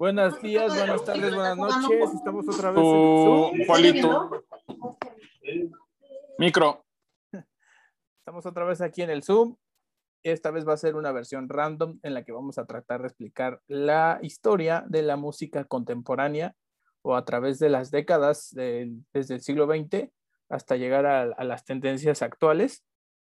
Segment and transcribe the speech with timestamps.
[0.00, 2.14] Buenos días, buenas tardes, buenas noches.
[2.14, 4.46] Estamos otra vez en Juanito.
[6.38, 6.86] Micro.
[8.20, 9.56] Estamos otra vez aquí en el Zoom.
[10.22, 13.08] Esta vez va a ser una versión random en la que vamos a tratar de
[13.08, 16.54] explicar la historia de la música contemporánea
[17.02, 20.08] o a través de las décadas desde el siglo XX
[20.48, 22.86] hasta llegar a las tendencias actuales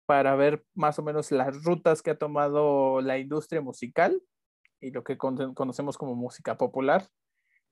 [0.06, 4.22] para ver más o menos las rutas que ha tomado la industria musical
[4.82, 7.08] y lo que conocemos como música popular.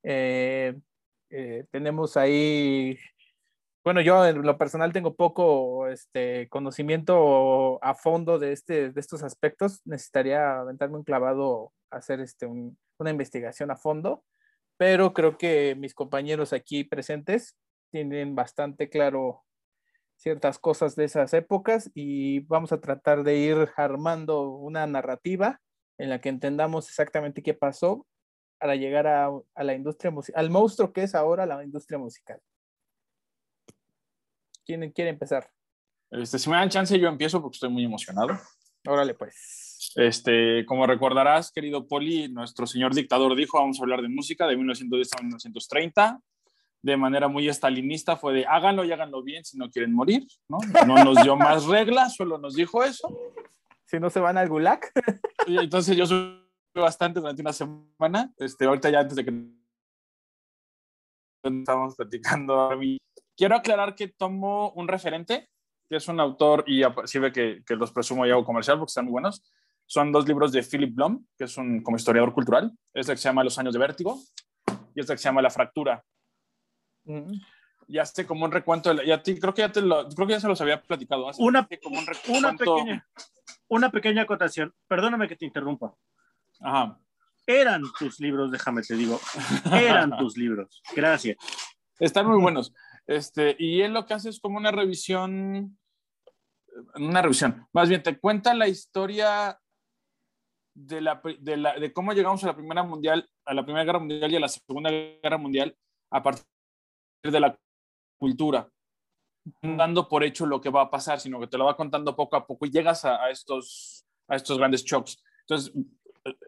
[0.04, 0.80] Eh,
[1.32, 2.98] eh, tenemos ahí,
[3.84, 9.24] bueno, yo en lo personal tengo poco este, conocimiento a fondo de, este, de estos
[9.24, 9.82] aspectos.
[9.86, 14.24] Necesitaría aventarme un clavado, hacer este, una investigación a fondo,
[14.78, 17.58] pero creo que mis compañeros aquí presentes
[17.92, 19.44] tienen bastante claro
[20.16, 25.62] ciertas cosas de esas épocas y vamos a tratar de ir armando una narrativa
[26.00, 28.08] en la que entendamos exactamente qué pasó
[28.58, 32.42] para llegar a, la industria musical, al monstruo que es ahora la industria musical.
[34.66, 35.52] ¿Quién quiere empezar?
[36.10, 38.30] Este, si me dan chance, yo empiezo porque estoy muy emocionado.
[38.88, 39.94] Órale, pues.
[39.96, 44.56] Este, como recordarás, querido Poli, nuestro señor dictador dijo, vamos a hablar de música de
[44.58, 46.22] 1910 a 1930
[46.82, 50.60] de manera muy estalinista fue de háganlo y háganlo bien si no quieren morir, ¿no?
[50.88, 53.10] No nos dio más reglas, solo nos dijo eso.
[53.90, 54.82] Si no se van al gulag.
[55.48, 56.44] Y entonces yo subí
[56.76, 59.34] bastante durante una semana, este, ahorita ya antes de que
[61.44, 62.70] estamos platicando,
[63.36, 65.50] quiero aclarar que tomo un referente,
[65.90, 69.06] que es un autor, y ve que, que los presumo y hago comercial porque están
[69.06, 69.42] muy buenos,
[69.88, 73.22] son dos libros de Philip Blom, que es un como historiador cultural, es el que
[73.22, 74.20] se llama Los años de vértigo,
[74.94, 76.06] y es el que se llama La fractura,
[77.88, 80.40] ya sé como un recuento, ya ti, creo que ya te lo, creo que ya
[80.40, 81.32] se los había platicado.
[81.40, 82.06] una, como un
[82.38, 83.08] una, pequeña,
[83.70, 85.96] una pequeña acotación, perdóname que te interrumpa.
[86.60, 87.00] Ajá.
[87.46, 89.20] Eran tus libros, déjame te digo,
[89.72, 90.82] eran tus libros.
[90.96, 91.38] Gracias.
[91.98, 92.74] Están muy buenos.
[93.08, 95.78] Este, y él lo que hace es como una revisión,
[96.96, 99.60] una revisión, más bien te cuenta la historia
[100.76, 104.00] de, la, de, la, de cómo llegamos a la Primera Mundial, a la Primera Guerra
[104.00, 105.76] Mundial y a la Segunda Guerra Mundial
[106.12, 106.46] a partir
[107.24, 107.58] de la
[108.18, 108.70] cultura,
[109.62, 112.36] dando por hecho lo que va a pasar, sino que te lo va contando poco
[112.36, 115.24] a poco y llegas a, estos, a estos grandes shocks.
[115.42, 115.74] Entonces,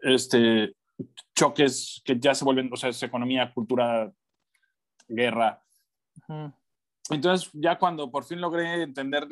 [0.02, 0.74] este,
[1.34, 4.12] choques que ya se vuelven, o sea, es economía, cultura,
[5.08, 5.62] guerra.
[7.10, 9.26] Entonces, ya cuando por fin logré entender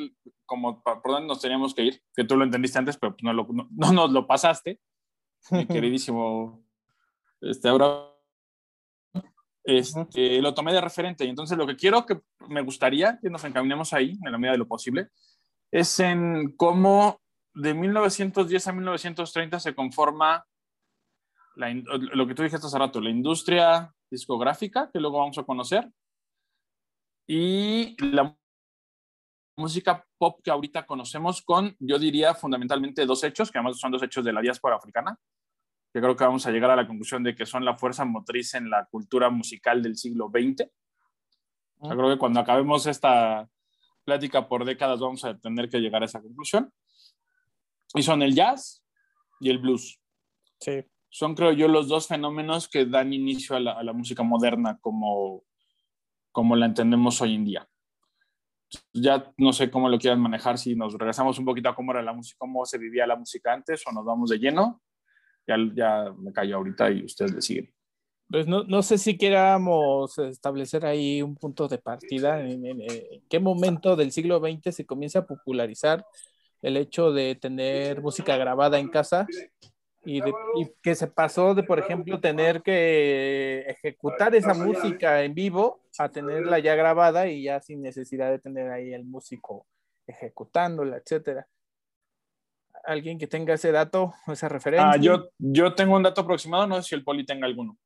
[0.44, 3.68] como por dónde nos teníamos que ir, que tú lo entendiste antes, pero no, no,
[3.70, 4.80] no nos lo pasaste,
[5.50, 6.64] mi queridísimo,
[7.40, 8.09] este, ahora
[9.64, 11.24] este, lo tomé de referente.
[11.24, 14.52] Y entonces lo que quiero que me gustaría que nos encaminemos ahí, en la medida
[14.52, 15.08] de lo posible,
[15.70, 17.20] es en cómo
[17.54, 20.44] de 1910 a 1930 se conforma
[21.56, 25.90] lo que tú dijiste hace rato, la industria discográfica, que luego vamos a conocer,
[27.26, 28.34] y la
[29.58, 34.02] música pop que ahorita conocemos con, yo diría, fundamentalmente dos hechos, que además son dos
[34.02, 35.18] hechos de la diáspora africana
[35.92, 38.54] que creo que vamos a llegar a la conclusión de que son la fuerza motriz
[38.54, 40.70] en la cultura musical del siglo XX.
[41.82, 43.48] Yo creo que cuando acabemos esta
[44.04, 46.72] plática por décadas vamos a tener que llegar a esa conclusión.
[47.94, 48.84] Y son el jazz
[49.40, 50.00] y el blues.
[50.60, 50.84] Sí.
[51.08, 55.42] Son, creo yo, los dos fenómenos que dan inicio a la, música moderna como,
[56.30, 57.68] como la entendemos hoy en día.
[58.92, 62.02] Ya no sé cómo lo quieran manejar, si nos regresamos un poquito a cómo era
[62.02, 64.80] la música, cómo se vivía la música antes o nos vamos de lleno
[65.74, 67.72] ya, me callo ahorita y ustedes le.
[68.28, 72.62] Pues no, no, sé si queramos establecer ahí un punto de partida, en,
[73.28, 76.06] qué momento del siglo XX se comienza a popularizar
[76.62, 79.26] el hecho de tener música grabada en casa
[80.04, 80.20] y,
[80.80, 86.60] que se pasó de, por ejemplo, tener que ejecutar esa música en vivo a tenerla
[86.60, 89.66] ya grabada y ya sin necesidad de tener ahí el músico
[90.06, 91.48] ejecutándola, etcétera
[92.84, 94.90] alguien que tenga ese dato, esa referencia.
[94.90, 97.76] Ah, yo, yo tengo un dato aproximado, no sé si el poli tenga alguno.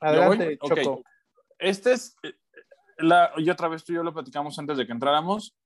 [0.00, 1.02] Adelante, Choco.
[1.58, 2.34] Este es, eh,
[2.98, 5.56] la, y otra vez tú y yo lo platicamos antes de que entráramos.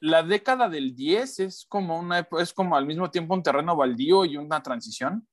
[0.00, 4.24] La década del 10 es como, una, es como al mismo tiempo un terreno baldío
[4.24, 5.26] y una transición.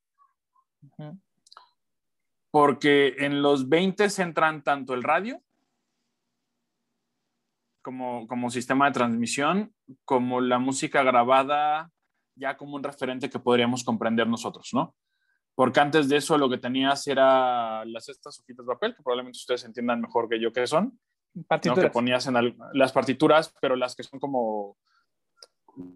[2.50, 5.42] Porque en los 20 entran tanto el radio
[7.82, 9.74] como, como sistema de transmisión,
[10.04, 11.90] como la música grabada
[12.34, 14.94] ya como un referente que podríamos comprender nosotros, ¿no?
[15.54, 19.36] Porque antes de eso lo que tenías era las estas hojitas de papel, que probablemente
[19.36, 20.98] ustedes entiendan mejor que yo qué son,
[21.46, 21.84] partituras.
[21.84, 24.78] que ponías en las partituras, pero las que son como,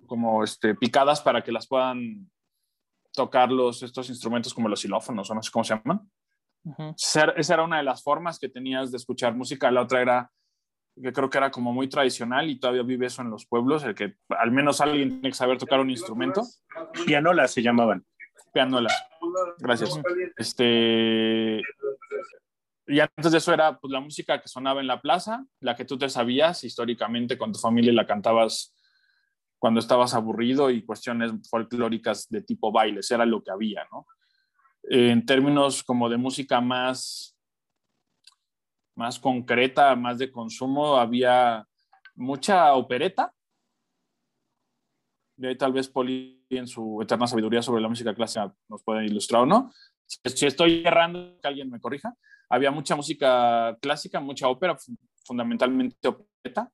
[0.06, 2.30] como este, picadas para que las puedan
[3.12, 6.10] tocar los, estos instrumentos como los xilófonos o no sé cómo se llaman.
[6.96, 9.70] Esa era una de las formas que tenías de escuchar música.
[9.70, 10.30] La otra era,
[11.00, 13.94] que creo que era como muy tradicional y todavía vive eso en los pueblos, el
[13.94, 16.42] que al menos alguien tiene que saber tocar un instrumento.
[17.06, 18.04] Pianolas se llamaban.
[18.52, 18.94] Pianolas.
[19.58, 20.00] Gracias.
[20.36, 21.60] Este,
[22.86, 25.84] y antes de eso era pues, la música que sonaba en la plaza, la que
[25.84, 28.74] tú te sabías históricamente con tu familia y la cantabas
[29.58, 34.06] cuando estabas aburrido y cuestiones folclóricas de tipo bailes, era lo que había, ¿no?
[34.82, 37.35] En términos como de música más,
[38.96, 41.66] más concreta, más de consumo, había
[42.14, 43.32] mucha opereta.
[45.38, 49.04] Y ahí tal vez Poli en su eterna sabiduría sobre la música clásica nos puede
[49.04, 49.72] ilustrar o no.
[50.06, 52.16] Si estoy errando, que alguien me corrija
[52.48, 54.76] había mucha música clásica, mucha ópera,
[55.24, 56.70] fundamentalmente opereta.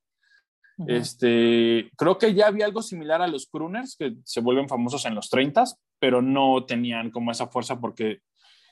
[0.87, 5.15] Este, creo que ya había algo similar a los crooners que se vuelven famosos en
[5.15, 5.65] los 30,
[5.99, 8.21] pero no tenían como esa fuerza porque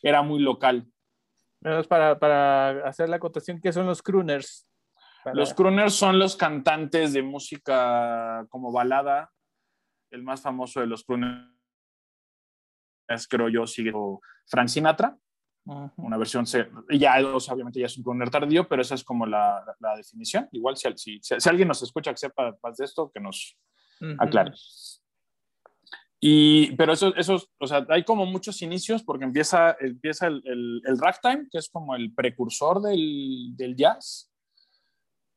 [0.02, 0.86] era muy local.
[1.60, 4.66] Para, para hacer la acotación, ¿qué son los crooners?
[5.34, 9.30] Los crooners son los cantantes de música como balada.
[10.10, 11.46] El más famoso de los crooners
[13.08, 13.92] es, creo yo, sigue
[14.46, 15.18] Frank Sinatra
[15.96, 19.96] una versión, ya obviamente ya es un crooner tardío, pero esa es como la, la
[19.96, 20.48] definición.
[20.52, 23.56] Igual si, si, si, alguien nos escucha que sepa más de esto, que nos
[24.18, 24.52] aclare.
[26.22, 30.82] Y, pero eso, eso, o sea, hay como muchos inicios porque empieza, empieza el, el,
[30.84, 34.30] el ragtime, que es como el precursor del, del, jazz.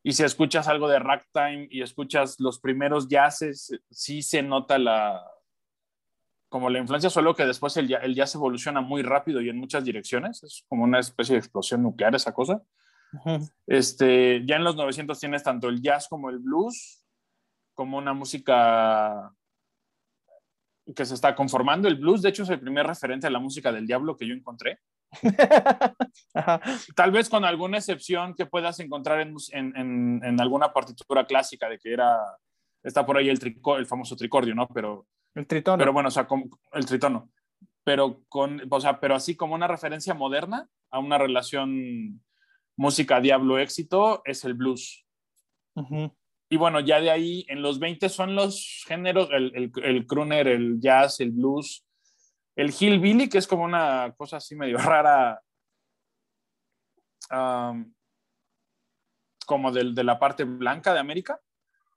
[0.03, 5.25] Y si escuchas algo de ragtime y escuchas los primeros jazzes, sí se nota la,
[6.49, 9.85] como la influencia, solo que después el, el jazz evoluciona muy rápido y en muchas
[9.85, 12.61] direcciones, es como una especie de explosión nuclear esa cosa.
[13.67, 17.05] este, ya en los 900 tienes tanto el jazz como el blues,
[17.73, 19.33] como una música
[20.95, 21.87] que se está conformando.
[21.87, 24.33] El blues, de hecho, es el primer referente a la música del diablo que yo
[24.33, 24.79] encontré.
[26.95, 31.79] Tal vez con alguna excepción que puedas encontrar en, en, en, alguna partitura clásica de
[31.79, 32.19] que era,
[32.83, 34.67] está por ahí el, trico, el famoso tricordio, ¿no?
[34.67, 35.77] Pero el tritono.
[35.77, 36.27] Pero bueno, o sea,
[36.73, 37.29] el tritono.
[37.83, 42.21] Pero, con, o sea, pero así como una referencia moderna a una relación
[42.75, 45.05] música, diablo, éxito, es el blues.
[46.53, 50.47] Y bueno, ya de ahí, en los 20 son los géneros, el, el, el crooner,
[50.47, 51.83] el jazz, el blues,
[52.55, 55.41] el hillbilly, que es como una cosa así medio rara,
[57.31, 57.91] um,
[59.47, 61.41] como de, de la parte blanca de América,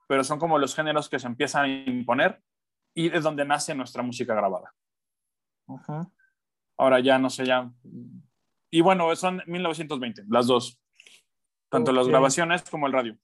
[0.08, 2.43] pero son como los géneros que se empiezan a imponer
[2.94, 4.73] y es donde nace nuestra música grabada.
[6.79, 7.70] Ahora ya no sé, ya.
[8.70, 10.81] Y bueno, son 1920, las dos.
[11.69, 13.19] Tanto las grabaciones como el radio.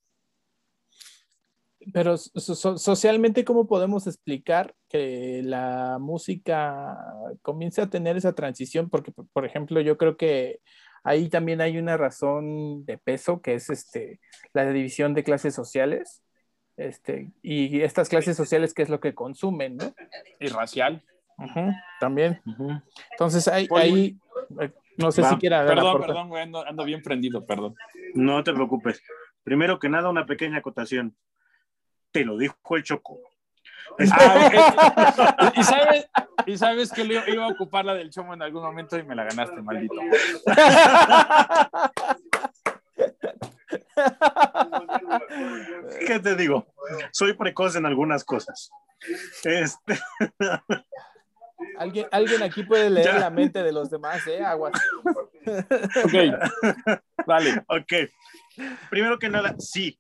[1.93, 6.97] Pero socialmente, ¿cómo podemos explicar que la música
[7.43, 8.89] comience a tener esa transición?
[8.91, 10.61] Porque, por ejemplo, yo creo que
[11.05, 14.21] ahí también hay una razón de peso, que es este,
[14.53, 16.23] la división de clases sociales.
[16.77, 19.77] Este, y estas clases sociales, ¿qué es lo que consumen?
[19.77, 19.95] ¿no?
[20.41, 21.03] Y racial.
[22.01, 22.41] también.
[23.13, 24.19] Entonces, ahí, ahí
[24.61, 25.67] eh, no sé si quiera.
[25.67, 27.75] Perdón, perdón, güey, ando, bien prendido, perdón.
[28.15, 29.03] No te preocupes.
[29.43, 31.17] Primero que nada, una pequeña acotación.
[32.13, 33.19] Te lo dijo el Choco.
[33.99, 36.09] Ah, ¿Y, sabes,
[36.47, 39.25] y sabes que iba a ocupar la del chomo en algún momento y me la
[39.25, 39.97] ganaste, maldito.
[46.07, 46.67] ¿Qué te digo?
[47.11, 48.71] Soy precoz en algunas cosas.
[49.45, 50.01] Este...
[51.79, 54.43] ¿Alguien, alguien aquí puede leer la mente de los demás, ¿eh?
[54.45, 54.73] Aguas.
[56.05, 56.15] ok.
[57.27, 57.63] Vale.
[57.69, 57.93] Ok.
[58.91, 59.99] Primero que nada, sí.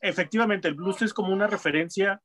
[0.00, 2.20] Efectivamente, el blues es como una referencia,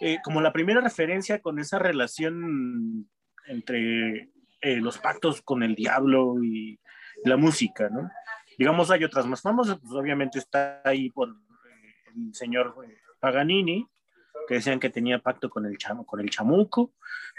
[0.00, 3.08] eh, como la primera referencia con esa relación
[3.46, 4.30] entre
[4.62, 6.78] eh, los pactos con el diablo y
[7.24, 8.10] la música, ¿no?
[8.58, 13.86] Digamos, hay otras más famosas, pues obviamente está ahí por eh, el señor eh, Paganini,
[14.46, 16.92] que decían que tenía pacto con el, con el chamuco,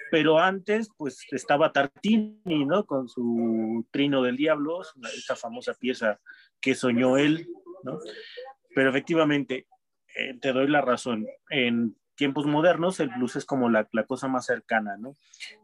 [0.09, 2.85] pero antes pues estaba Tartini, ¿no?
[2.85, 4.81] Con su Trino del Diablo,
[5.15, 6.19] esa famosa pieza
[6.59, 7.47] que soñó él,
[7.83, 7.99] ¿no?
[8.75, 9.67] Pero efectivamente,
[10.15, 14.27] eh, te doy la razón, en tiempos modernos el blues es como la, la cosa
[14.27, 15.15] más cercana, ¿no?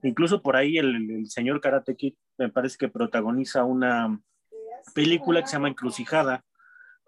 [0.03, 4.19] Incluso por ahí el, el señor Karate Kid me parece que protagoniza una
[4.95, 6.45] película que se llama Encrucijada,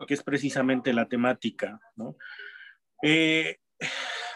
[0.08, 2.16] que es precisamente la temática, ¿no?
[3.02, 3.58] Eh,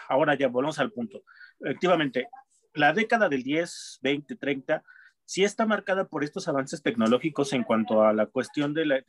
[0.08, 1.22] ahora ya volvemos al punto.
[1.60, 2.28] Efectivamente,
[2.72, 4.82] la década del 10, 20, 30
[5.24, 9.04] sí está marcada por estos avances tecnológicos en cuanto a la cuestión de la,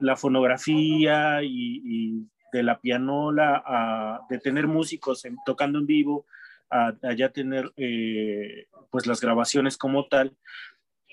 [0.00, 6.24] eh, fonografía y, de la pianola, de tener músicos tocando en vivo,
[6.70, 10.36] a, ya tener eh, pues las grabaciones como tal,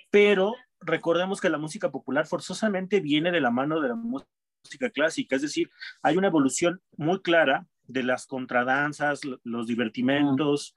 [0.10, 5.36] pero recordemos que la música popular forzosamente viene de la mano de la música clásica,
[5.36, 5.70] es decir,
[6.02, 10.76] hay una evolución muy clara de las contradanzas, los divertimentos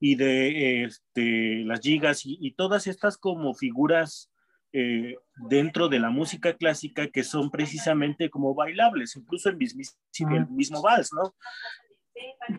[0.00, 4.30] y de este, las gigas y, todas estas como figuras
[4.72, 5.16] eh,
[5.48, 11.12] dentro de la música clásica que son precisamente como bailables, incluso el, el mismo vals,
[11.12, 11.34] ¿no?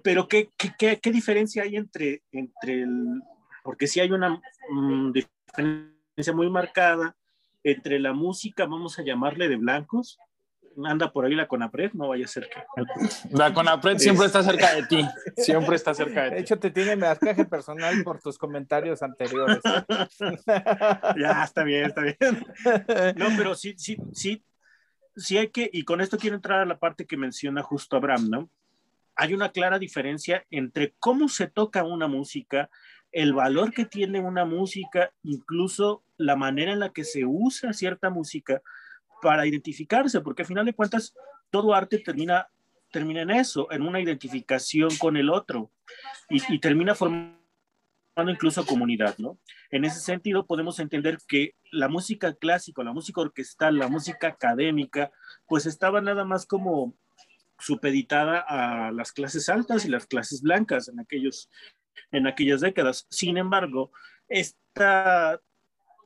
[0.03, 3.21] Pero ¿qué, qué, qué, diferencia hay entre, entre el,
[3.63, 7.15] porque si hay una mm, diferencia muy marcada
[7.63, 10.19] entre la música, vamos a llamarle de blancos,
[10.85, 12.61] anda por ahí la Conapred, no vaya a ser que...
[13.31, 15.05] La Conapred siempre está cerca de ti,
[15.37, 16.35] siempre está cerca de ti.
[16.35, 19.59] De hecho, te tiene marcaje personal por tus comentarios anteriores.
[21.17, 22.17] ya, está bien, está bien.
[23.17, 24.43] No, pero sí, sí, sí,
[25.15, 28.29] sí hay que, y con esto quiero entrar a la parte que menciona justo Abraham,
[28.29, 28.49] ¿no?
[29.15, 32.69] Hay una clara diferencia entre cómo se toca una música,
[33.11, 38.11] el valor que tiene una música, incluso la manera en la que se usa cierta
[38.11, 38.61] música,
[39.21, 41.13] para identificarse, porque al final de cuentas
[41.49, 42.47] todo arte termina,
[42.91, 45.71] termina en eso, en una identificación con el otro
[46.29, 47.37] y, termina formando
[48.27, 49.37] incluso comunidad, ¿no?
[49.69, 55.11] En ese sentido podemos entender que la música clásica, la música orquestal, la música académica,
[55.47, 56.95] pues estaba nada más como
[57.59, 61.49] supeditada a las clases altas y las clases blancas en, aquellos,
[62.11, 63.07] en aquellas décadas.
[63.09, 63.91] Sin embargo,
[64.27, 65.39] esta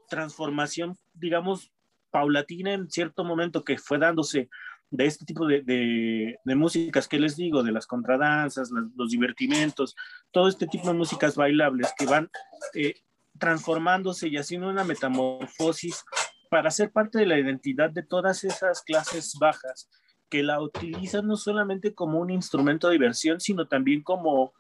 [0.09, 1.71] transformación, digamos,
[2.11, 4.49] paulatina en cierto momento que fue dándose
[4.91, 9.95] de este tipo de, músicas que les digo, de las contradanzas, los divertimentos,
[10.31, 12.29] todo este tipo de músicas bailables que van
[12.75, 12.95] eh,
[13.39, 16.03] transformándose y haciendo una metamorfosis
[16.49, 19.89] para ser parte de la identidad de todas esas clases bajas
[20.29, 24.53] que la utilizan no solamente como un instrumento de diversión, sino también como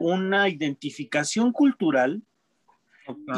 [0.00, 2.22] una identificación cultural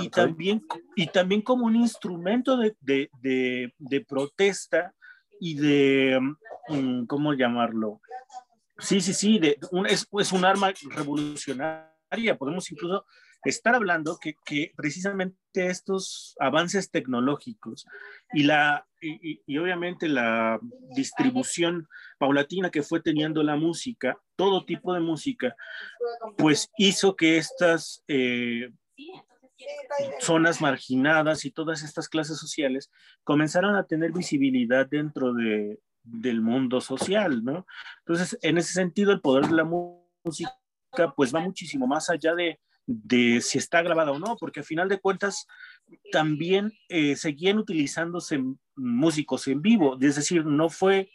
[0.03, 0.65] y, también,
[0.97, 4.95] y también como un instrumento de, de, de, protesta
[5.41, 6.21] y de,
[6.69, 8.01] mm, ¿cómo llamarlo?
[8.79, 12.39] Sí, sí, sí, de, un, es, es un arma revolucionaria.
[12.39, 13.05] Podemos incluso
[13.45, 17.87] estar hablando que, que precisamente estos avances tecnológicos
[18.33, 20.59] y, la, y, y, obviamente la
[20.95, 25.57] distribución paulatina que fue teniendo la música, todo tipo de música,
[26.37, 28.71] pues hizo que estas eh,
[30.21, 32.91] zonas marginadas y todas estas clases sociales
[33.25, 37.67] comenzaron a tener visibilidad dentro de, del mundo social, ¿no?
[38.01, 40.53] Entonces, en ese sentido, el poder de la música
[41.17, 44.89] pues va muchísimo más allá de, de si está grabada o no, porque al final
[44.89, 45.47] de cuentas
[46.11, 48.43] también eh, seguían utilizándose
[48.75, 51.11] músicos en vivo, es decir, no fue,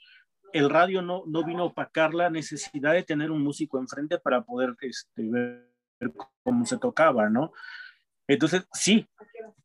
[0.53, 4.41] el radio no, no vino a opacar la necesidad de tener un músico enfrente para
[4.43, 7.51] poder este, ver cómo se tocaba, ¿no?
[8.27, 9.08] Entonces, sí,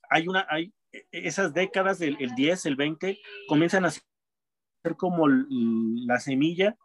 [0.08, 0.72] hay una, hay
[1.12, 4.02] esas décadas del el 10, el 20, comienzan a ser
[4.96, 6.76] como la semilla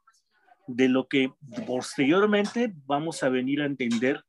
[0.68, 1.34] de lo que
[1.66, 4.24] posteriormente vamos a venir a entender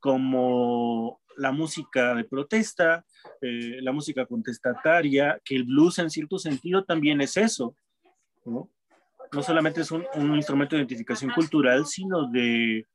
[0.00, 3.04] como la música de protesta,
[3.40, 7.76] eh, la música contestataria, que el blues en cierto sentido también es eso,
[8.44, 8.70] ¿no?
[9.32, 12.86] No solamente es un, un instrumento de identificación cultural, sino de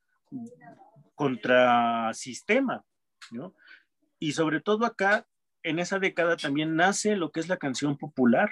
[1.15, 2.83] contrasistema,
[3.31, 3.53] ¿no?
[4.23, 5.27] Y sobre todo acá,
[5.63, 8.49] en esa década también nace lo que es la canción popular.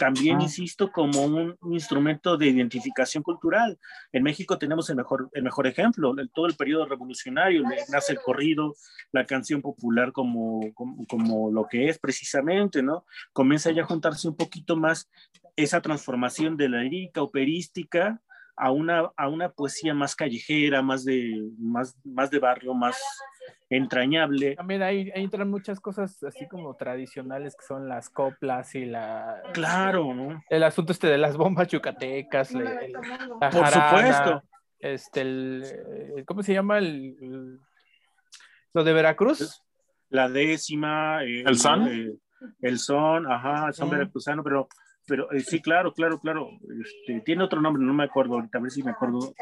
[0.00, 0.42] También, ah.
[0.42, 3.78] insisto, como un, instrumento de identificación cultural.
[4.10, 8.18] En México tenemos el mejor, el mejor ejemplo, en todo el periodo revolucionario, nace el
[8.18, 8.74] corrido,
[9.12, 13.06] la canción popular como, como, como, lo que es precisamente, ¿no?
[13.32, 15.08] Comienza ya a juntarse un poquito más
[15.54, 18.20] esa transformación de la lírica operística
[18.56, 22.98] a una, a una poesía más callejera, más de, más, más de barrio, más,
[23.70, 24.56] entrañable.
[24.56, 29.42] También ahí, entran muchas cosas así como tradicionales que son las coplas y la...
[29.52, 30.42] Claro, ¿no?
[30.48, 34.42] El asunto este de las bombas yucatecas, Por supuesto.
[34.78, 36.78] Este, el, ¿cómo se llama?
[36.78, 37.58] El,
[38.72, 39.62] lo de Veracruz.
[40.08, 41.22] La décima.
[41.24, 42.20] El, son.
[42.60, 44.68] El, son, ajá, el son veracruzano, pero
[45.08, 46.50] pero eh, sí, claro, claro, claro.
[46.84, 49.34] Este, tiene otro nombre, no me acuerdo ahorita, a ver si me acuerdo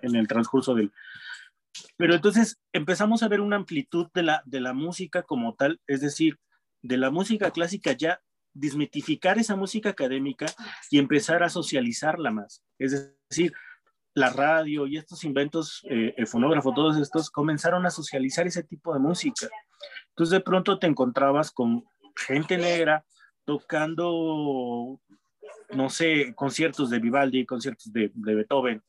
[0.00, 0.90] en el transcurso del,
[1.96, 6.00] pero entonces empezamos a ver una amplitud de la, de la música como tal, es
[6.00, 6.38] decir,
[6.82, 8.20] de la música clásica ya
[8.52, 10.46] desmitificar esa música académica
[10.90, 12.62] y empezar a socializarla más.
[12.78, 13.52] Es decir,
[14.14, 18.94] la radio y estos inventos, eh, el fonógrafo, todos estos, comenzaron a socializar ese tipo
[18.94, 19.48] de música.
[20.10, 23.04] Entonces de pronto te encontrabas con gente negra
[23.44, 25.00] tocando,
[25.70, 28.82] no sé, conciertos de Vivaldi, conciertos de, de Beethoven,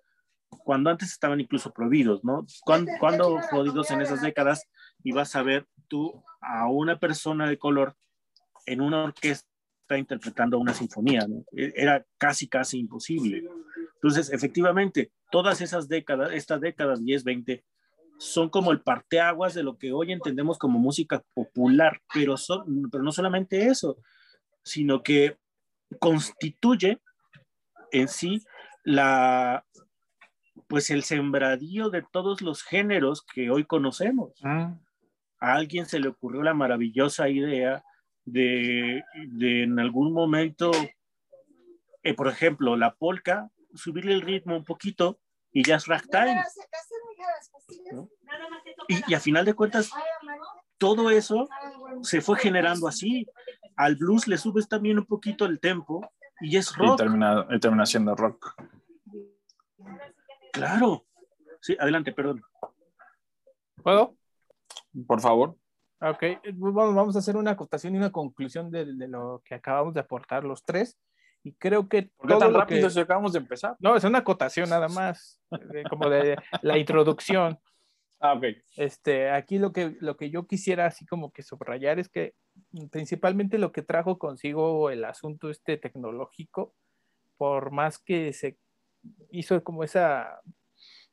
[0.66, 2.44] cuando antes estaban incluso prohibidos, ¿no?
[2.62, 4.68] ¿Cuándo, ¿Cuándo jodidos en esas décadas
[5.04, 7.96] ibas a ver tú a una persona de color
[8.66, 9.46] en una orquesta
[9.96, 11.46] interpretando una sinfonía, ¿no?
[11.56, 13.48] E, era casi, casi imposible.
[13.94, 17.64] Entonces, efectivamente, todas esas décadas, estas décadas 10, 20,
[18.18, 23.04] son como el parteaguas de lo que hoy entendemos como música popular, pero, son, pero
[23.04, 23.98] no solamente eso,
[24.64, 25.38] sino que
[26.00, 27.00] constituye
[27.92, 28.42] en sí
[28.84, 29.64] la,
[30.76, 34.34] pues el sembradío de todos los géneros que hoy conocemos.
[34.44, 34.78] Ah.
[35.40, 37.82] A alguien se le ocurrió la maravillosa idea
[38.26, 39.02] de,
[39.40, 40.72] en algún momento,
[42.04, 45.18] eh, por ejemplo, la polka, subirle el ritmo un poquito
[45.54, 46.44] y ya es ragtime.
[48.90, 49.92] Y, y a final de cuentas,
[50.78, 51.48] todo eso
[52.02, 53.26] se fue generando así.
[53.78, 56.06] Al blues le subes también un poquito el tempo
[56.42, 56.96] y es rock.
[56.96, 58.56] Y termina, y termina siendo rock.
[60.56, 61.06] Claro.
[61.62, 62.42] Sí, adelante, perdón.
[63.84, 64.16] ¿Puedo?
[65.06, 65.58] Por favor.
[66.02, 70.44] Ok, vamos a hacer una acotación y una conclusión de, lo que acabamos de aportar
[70.44, 70.98] los tres.
[71.44, 72.10] Y creo que.
[72.16, 73.76] ¿Por qué tan rápido si acabamos de empezar?
[73.80, 75.42] No, es una acotación nada más,
[75.90, 77.60] como de la introducción.
[78.20, 78.46] Ah, ok.
[78.78, 82.34] Este, aquí lo que, lo que yo quisiera así como que subrayar es que
[82.92, 86.74] principalmente lo que trajo consigo el asunto este tecnológico,
[87.38, 88.58] por más que se
[89.32, 90.42] hizo como esa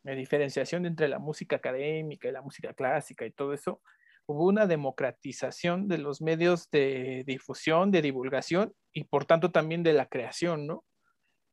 [0.05, 3.81] eh, diferenciación entre la música académica y la música clásica y todo eso,
[4.27, 9.93] hubo una democratización de los medios de difusión, de divulgación y por tanto también de
[9.93, 10.85] la creación, ¿no?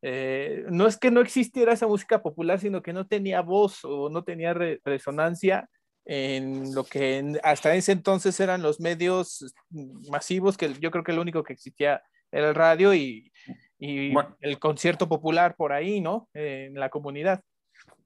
[0.02, 4.08] Eh, no es que no existiera esa música popular, sino que no tenía voz o
[4.08, 5.68] no tenía resonancia
[6.06, 9.54] en lo que hasta ese entonces eran los medios
[10.10, 13.30] masivos, que yo creo que lo único que existía era el radio y,
[13.80, 16.28] y el concierto popular por ahí, ¿no?
[16.34, 17.42] en la comunidad.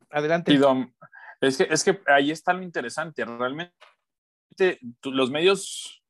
[0.08, 0.56] Adelante.
[1.40, 3.24] es, que, es que ahí está lo interesante.
[3.24, 3.74] Realmente
[5.02, 6.02] los medios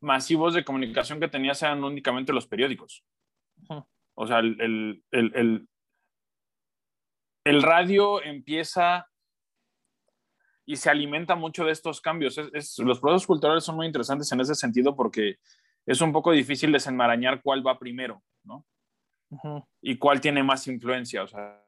[0.00, 3.04] masivos de comunicación que tenías eran únicamente los periódicos.
[4.14, 5.68] O sea, el, el, el,
[7.44, 9.06] el, radio empieza
[10.64, 12.38] y se alimenta mucho de estos cambios.
[12.38, 15.36] Es, los procesos culturales son muy interesantes en ese sentido porque
[15.86, 18.66] es un poco difícil desenmarañar cuál va primero, ¿no?
[19.80, 21.22] Y cuál tiene más influencia.
[21.22, 21.64] O sea,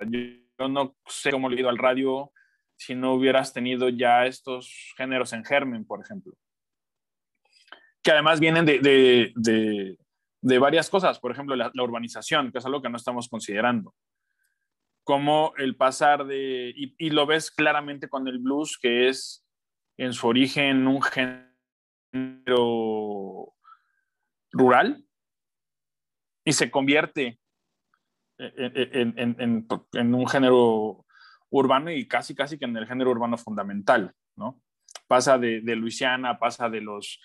[0.00, 2.32] yo, no sé cómo le he ido al radio
[2.76, 6.34] si no hubieras tenido ya estos géneros en germen, por ejemplo.
[8.02, 9.98] Que además vienen de, de,
[10.40, 13.94] de, varias cosas, por ejemplo, la, urbanización, que es algo que no estamos considerando.
[15.04, 19.44] Como el pasar de, y, y lo ves claramente con el blues, que es
[19.96, 21.52] en su origen un género
[24.50, 25.04] rural
[26.44, 27.38] y se convierte
[28.38, 31.04] en, un género
[31.50, 34.60] urbano y casi, casi que en el género urbano fundamental, ¿no?
[35.06, 37.20] Pasa de, Luisiana, pasa de los,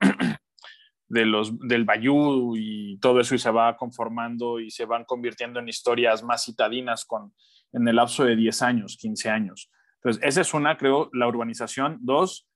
[1.08, 5.60] de los, del Bayou y todo eso y se va conformando y se van convirtiendo
[5.60, 7.32] en historias más citadinas con,
[7.72, 9.70] en el lapso de 10 años, 15 años.
[9.96, 11.98] Entonces, esa es una, creo, la urbanización.
[12.00, 12.48] Dos,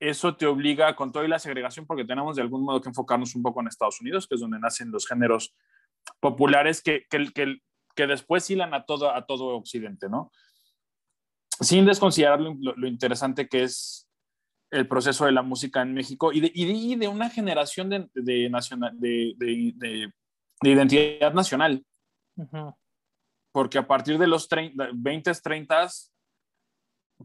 [0.00, 3.42] eso te obliga con toda la segregación, porque tenemos de algún modo que enfocarnos un
[3.42, 5.54] poco en Estados Unidos, que es donde nacen los géneros
[6.20, 7.58] populares que, que, que,
[7.94, 10.30] que después hilan a todo, a todo Occidente, ¿no?
[11.60, 14.08] Sin desconsiderar lo, interesante que es
[14.70, 18.48] el proceso de la música en México y de, y de, una generación de, de,
[18.50, 20.12] nacional, de, de,
[20.62, 21.84] identidad nacional.
[23.50, 25.88] Porque a partir de los 30, 20, 30,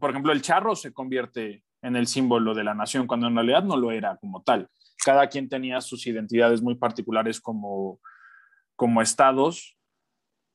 [0.00, 3.62] por ejemplo, el charro se convierte en el símbolo de la nación, cuando en realidad
[3.62, 4.68] no lo era como tal.
[5.04, 8.00] Cada quien tenía sus identidades muy particulares como,
[8.74, 9.76] como estados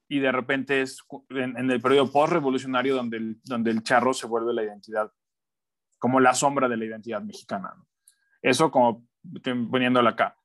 [0.08, 4.56] y de repente es en, el periodo post-revolucionario donde el, donde el charro se vuelve
[4.56, 5.12] la identidad,
[6.00, 7.76] como la sombra de la identidad mexicana.
[8.42, 9.08] Eso como
[9.70, 10.36] poniéndolo acá.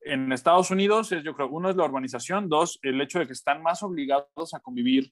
[0.00, 3.32] En Estados Unidos, es, yo creo, uno es la urbanización, dos, el hecho de que
[3.32, 5.10] están más obligados a convivir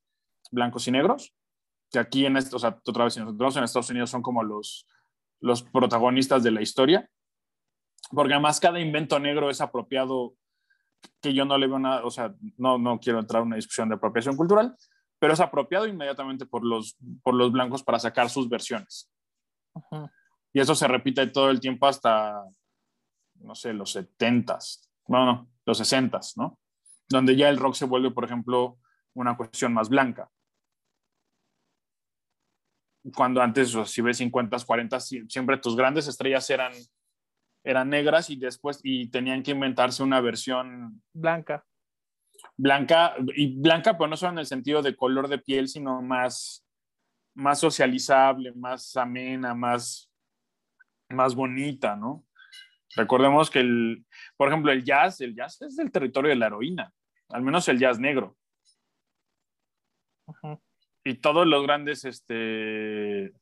[0.50, 1.34] blancos y negros,
[1.90, 4.86] que aquí en, esto, o sea, otra vez, nosotros en Estados Unidos son como los,
[5.42, 7.08] los protagonistas de la historia,
[8.10, 10.34] porque además cada invento negro es apropiado,
[11.20, 13.88] que yo no le veo nada, o sea, no, no quiero entrar en una discusión
[13.88, 14.74] de apropiación cultural,
[15.18, 19.10] pero es apropiado inmediatamente por los, por los blancos para sacar sus versiones.
[20.52, 22.44] Y eso se repite todo el tiempo hasta,
[23.34, 26.58] no sé, los 70s, bueno, no, los 60s, ¿no?
[27.08, 28.78] Donde ya el rock se vuelve, por ejemplo,
[29.14, 30.30] una cuestión más blanca
[33.14, 36.72] cuando antes, o si ves 50, 40, siempre tus grandes estrellas eran,
[37.64, 41.64] eran negras y después y tenían que inventarse una versión blanca.
[42.56, 46.64] Blanca, y blanca, pero no solo en el sentido de color de piel, sino más,
[47.34, 50.10] más socializable, más amena, más,
[51.08, 52.24] más bonita, ¿no?
[52.94, 54.04] Recordemos que el,
[54.36, 56.92] por ejemplo, el jazz, el jazz es del territorio de la heroína,
[57.30, 58.36] al menos el jazz negro.
[61.04, 63.32] Y todos los grandes, este,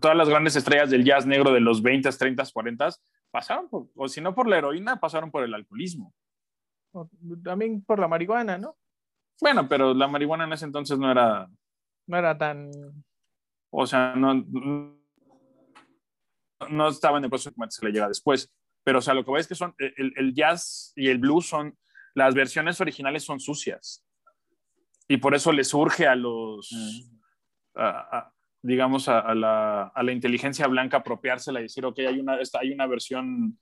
[0.00, 2.88] todas las grandes estrellas del jazz negro de los 20, 30, 40
[3.30, 6.14] pasaron, por, o si no por la heroína, pasaron por el alcoholismo.
[7.44, 8.76] También por la marihuana, ¿no?
[9.40, 11.48] Bueno, pero la marihuana en ese entonces no era...
[12.06, 12.70] No era tan...
[13.70, 14.34] O sea, no,
[16.68, 18.52] no estaba en el proceso que se le llega después.
[18.82, 21.46] Pero, o sea, lo que voy es que son, el, el, jazz y el blues
[21.46, 21.76] son,
[22.14, 24.04] las versiones originales son sucias.
[25.10, 26.72] Y por eso le surge a los,
[27.74, 32.20] a, a, digamos, a, a, la, a, la, inteligencia blanca apropiársela y decir, ok, hay
[32.20, 33.58] una, hay una versión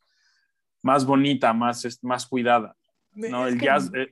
[0.83, 2.77] más bonita, más, más cuidada.
[3.13, 3.47] ¿no?
[3.47, 4.11] Es el jazz, eh,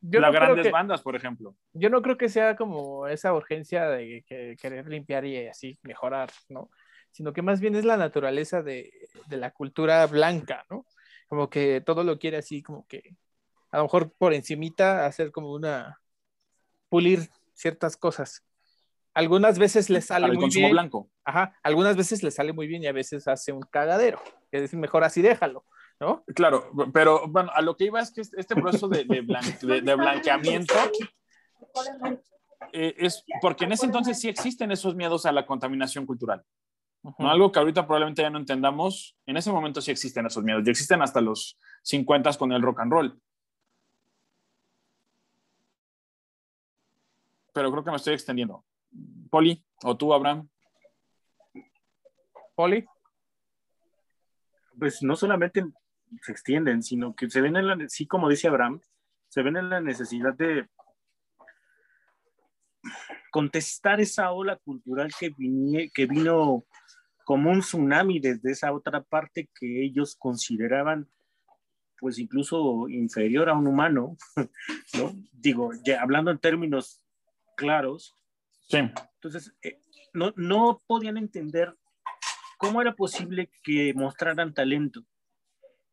[0.00, 1.56] las no grandes que, bandas, por ejemplo.
[1.72, 6.30] Yo no creo que sea como esa urgencia de que, querer limpiar y así mejorar,
[6.48, 6.70] ¿no?
[7.10, 8.92] Sino que más bien es la naturaleza de,
[9.26, 10.86] de la cultura blanca, ¿no?
[11.26, 13.16] Como que todo lo quiere así, como que
[13.72, 15.98] a lo mejor por encimita hacer como una
[16.88, 18.44] pulir ciertas cosas.
[19.14, 20.70] Algunas veces le sale muy bien.
[20.70, 21.10] blanco.
[21.24, 24.20] Ajá, algunas veces le sale muy bien y a veces hace un cagadero.
[24.52, 25.64] Es decir, mejor así déjalo,
[25.98, 26.22] ¿no?
[26.34, 29.80] Claro, pero bueno, a lo que iba es que este proceso de, de, blan de,
[29.80, 30.74] de blanqueamiento
[32.72, 36.44] eh, es porque en ese entonces sí existen esos miedos a la contaminación cultural.
[37.02, 37.14] Uh -huh.
[37.20, 37.30] ¿no?
[37.30, 40.70] Algo que ahorita probablemente ya no entendamos, en ese momento sí existen esos miedos, y
[40.70, 43.20] existen hasta los 50 con el rock and roll.
[47.56, 48.66] Pero creo que me estoy extendiendo.
[49.30, 50.46] Poli, o tú, Abraham.
[52.54, 52.84] Poli.
[54.78, 55.64] Pues no solamente
[56.20, 58.82] se extienden, sino que se ven en la, sí, como dice Abraham,
[59.28, 60.68] se ven en la necesidad de
[63.30, 66.66] contestar esa ola cultural que, vine, que vino
[67.24, 71.08] como un tsunami desde esa otra parte que ellos consideraban
[71.98, 74.18] pues incluso inferior a un humano,
[74.98, 75.14] ¿no?
[75.32, 77.00] Digo, ya hablando en términos
[77.56, 78.14] claros.
[78.68, 78.78] Sí.
[78.78, 79.80] Entonces, eh,
[80.12, 81.74] no, no podían entender
[82.58, 85.04] cómo era posible que mostraran talento.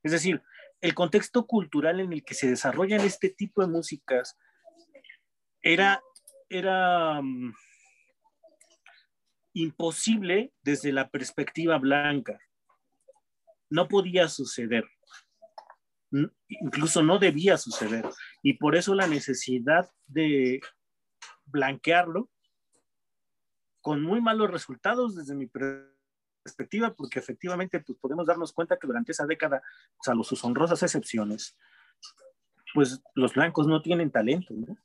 [0.04, 0.42] Es decir,
[0.82, 4.38] el contexto cultural en el que se desarrollan este tipo de músicas
[5.62, 6.04] era,
[6.50, 7.54] era um,
[9.54, 12.38] imposible desde la perspectiva blanca.
[13.70, 14.86] No podía suceder.
[16.48, 18.06] Incluso no debía suceder.
[18.42, 20.62] Y por eso la necesidad de
[21.54, 22.30] blanquearlo
[23.80, 29.12] con muy malos resultados desde mi perspectiva, porque efectivamente pues, podemos darnos cuenta que durante
[29.12, 29.62] esa década,
[30.02, 31.58] salvo sus honrosas excepciones,
[32.74, 34.76] pues los blancos no tienen talento, ¿no?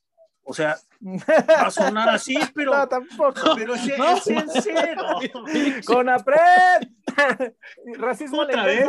[0.50, 2.74] O sea, va a sonar así, pero.
[2.74, 3.34] No, tampoco.
[3.56, 4.16] Pero es, no.
[4.16, 5.20] es sincero.
[5.84, 6.88] Con apret.
[7.98, 8.88] Racismo ¿Otra vez?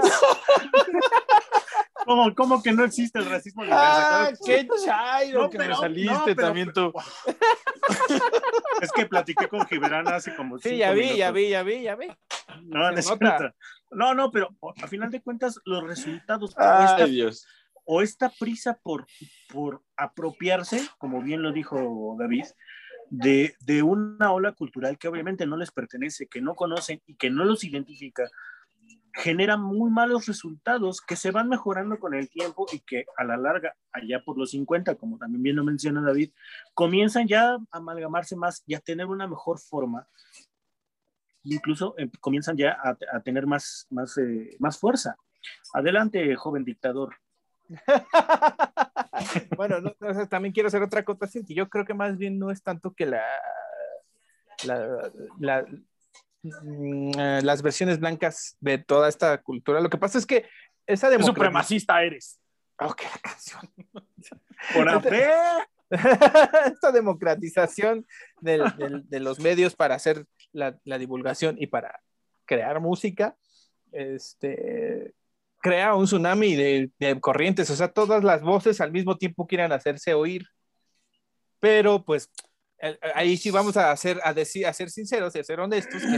[2.06, 6.14] ¿Cómo, ¿Cómo, que no existe el racismo Ah, qué chairo no, que pero, me saliste
[6.14, 6.94] no, pero, también tú.
[8.82, 11.18] Es que platiqué con Gibran hace como Sí, ya vi, minutos.
[11.18, 12.08] ya vi, ya vi, ya vi.
[12.64, 13.54] No, no,
[13.92, 14.50] no, no, pero
[14.82, 17.48] a final de cuentas los resultados Ay, esta, Dios.
[17.86, 19.06] o esta prisa por,
[19.52, 22.46] por apropiarse, como bien lo dijo David,
[23.10, 27.30] de, de, una ola cultural que obviamente no les pertenece, que no conocen y que
[27.30, 28.30] no los identifica,
[29.20, 33.36] genera muy malos resultados que se van mejorando con el tiempo y que a la
[33.36, 36.32] larga, allá por los 50, como también bien lo menciona David,
[36.74, 40.08] comienzan ya a amalgamarse más y a tener una mejor forma.
[41.44, 45.18] Incluso eh, comienzan ya a, a, tener más, más, eh, más fuerza.
[45.74, 47.16] Adelante, joven dictador.
[49.58, 49.94] bueno, no,
[50.28, 53.06] también quiero hacer otra acotación, que yo creo que más bien no es tanto que
[53.06, 53.24] la,
[54.66, 55.66] la, la,
[56.42, 59.82] las versiones blancas de toda esta cultura.
[59.82, 60.46] Lo que pasa es que
[60.88, 61.34] esa democracia...
[61.34, 62.40] supremacista eres.
[62.80, 63.72] Ok, la canción.
[64.74, 64.88] Por
[66.66, 68.06] esta democratización
[68.42, 72.00] del, del, de los medios para hacer la, la, divulgación y para
[72.46, 73.36] crear música,
[73.92, 75.14] este,
[75.60, 79.72] crea un tsunami de, de, corrientes, o sea, todas las voces al mismo tiempo quieran
[79.72, 80.46] hacerse oír.
[81.60, 82.30] Pero pues
[83.16, 86.18] ahí sí vamos a, hacer, a, decir, a ser sinceros y a ser honestos que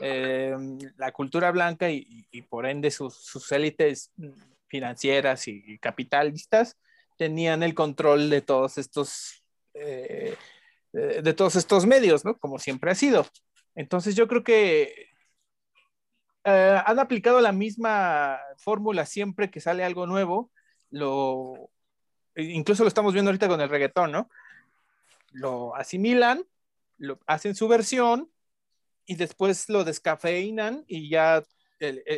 [0.00, 0.56] eh,
[0.96, 4.12] la cultura blanca y, por ende sus, élites
[4.68, 6.76] financieras y capitalistas
[7.18, 9.42] tenían el control de todos estos
[9.74, 10.36] eh,
[10.92, 12.36] de todos estos medios, ¿no?
[12.38, 13.24] Como siempre ha sido.
[13.74, 15.06] Entonces yo creo que
[16.44, 20.50] eh, han aplicado la misma fórmula siempre que sale algo nuevo,
[20.90, 21.70] lo,
[22.34, 24.28] incluso lo estamos viendo ahorita con el reggaetón, ¿no?
[25.30, 26.44] Lo asimilan,
[26.98, 28.30] lo hacen su versión
[29.06, 31.42] y después lo descafeinan y ya.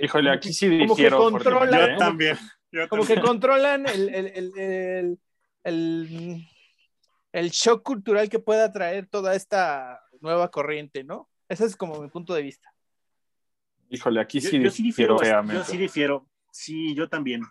[0.03, 1.19] Híjole, aquí sí difiero.
[1.19, 2.39] Como que controlan, Yo también.
[2.73, 5.19] Yo como que controlan el, el, el, el,
[5.65, 6.49] el,
[7.33, 11.29] el shock cultural que pueda traer toda esta nueva corriente, ¿no?
[11.49, 12.73] Ese es como mi punto de vista.
[13.91, 15.55] Híjole, aquí sí yo sí difiero difiero, feamente.
[15.55, 16.27] yo sí difiero.
[16.51, 17.43] Sí, yo también.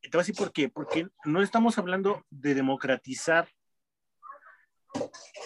[0.00, 0.68] Te voy a decir por qué.
[0.68, 3.48] Porque no estamos hablando de democratizar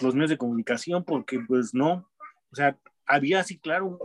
[0.01, 2.09] los medios de comunicación, porque pues no.
[2.51, 3.97] O sea, había así, claro,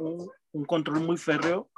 [0.52, 1.70] un, control muy férreo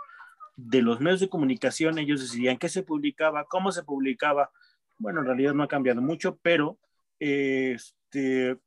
[0.57, 1.99] de los medios de comunicación.
[1.99, 4.51] Ellos decidían qué se publicaba, cómo se publicaba.
[4.99, 6.79] Bueno, en realidad no ha cambiado mucho, pero,
[7.19, 8.59] este,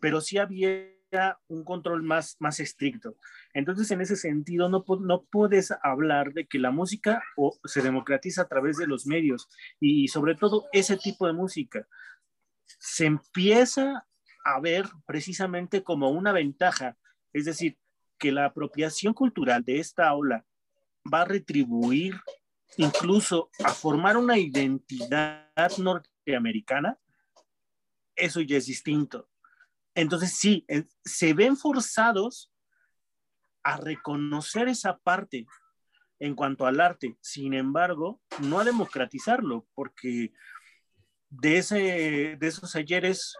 [0.00, 0.96] pero sí había
[1.48, 3.16] un control más, más estricto.
[3.54, 8.42] Entonces, en ese sentido, no, no puedes hablar de que la música o, se democratiza
[8.42, 9.48] a través de los medios
[9.80, 11.86] y sobre todo ese tipo de música.
[12.66, 14.06] Se empieza
[14.46, 16.96] a ver precisamente como una ventaja,
[17.32, 17.76] es decir,
[18.16, 20.46] que la apropiación cultural de esta ola
[21.12, 22.14] va a retribuir
[22.76, 26.96] incluso a formar una identidad norteamericana,
[28.14, 29.28] eso ya es distinto.
[29.96, 30.64] Entonces sí,
[31.04, 32.52] se ven forzados
[33.64, 35.44] a reconocer esa parte
[36.20, 40.32] en cuanto al arte, sin embargo, no a democratizarlo, porque
[41.30, 43.34] de, ese, de esos ayeres,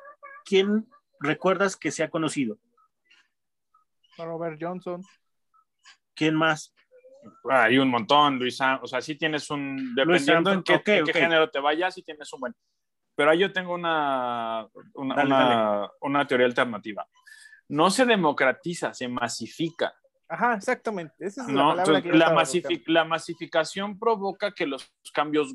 [0.44, 0.88] ¿quién
[1.20, 2.58] recuerdas que se ha conocido?
[4.18, 5.02] Robert Johnson.
[6.14, 6.74] ¿Quién más?
[7.50, 9.94] Ah, Hay un montón, Luis O sea, sí tienes un.
[9.94, 12.54] Dependiendo en, qué, Armstrong, ok, en qué género te vayas, sí tienes un buen.
[13.14, 17.06] Pero ahí yo tengo una, una, Dale, una- una teoría alternativa.
[17.68, 19.94] No se democratiza, se masifica.
[20.28, 21.14] Ajá, exactamente.
[21.18, 21.68] Esa es la ¿no?
[21.70, 22.92] palabra Entonces, que la, estaba masifi- buscando.
[22.92, 25.54] la masificación provoca que los cambios,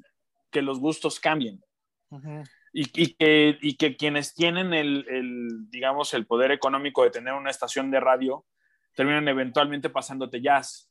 [0.51, 1.63] que los gustos cambien.
[2.09, 2.43] Ujú.
[2.73, 7.33] Y, y que, y que quienes tienen el, el, digamos, el poder económico de tener
[7.33, 8.45] una estación de radio
[8.95, 10.89] terminan eventualmente pasándote jazz.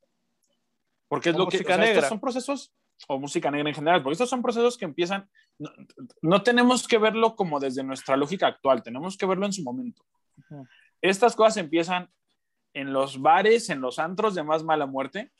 [1.09, 2.09] Porque es O lo que o sea, estos negra.
[2.09, 2.73] son procesos,
[3.09, 5.71] o música negra en general, porque estos son procesos que empiezan, no,
[6.23, 10.05] no tenemos que verlo como desde nuestra lógica actual, tenemos que verlo en su momento.
[11.01, 12.11] Estas cosas empiezan
[12.75, 15.33] en los bares, en los antros de más mala muerte,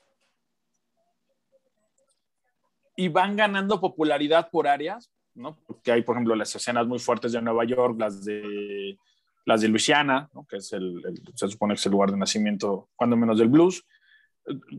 [2.97, 5.59] y van ganando popularidad por áreas, ¿no?
[5.67, 8.99] Porque hay, por ejemplo, las escenas muy fuertes de Nueva York, las de,
[9.47, 10.47] las de Luisiana, ¿no?
[10.47, 13.49] que es el, el- se supone que es el lugar de nacimiento, cuando menos del
[13.49, 13.85] blues,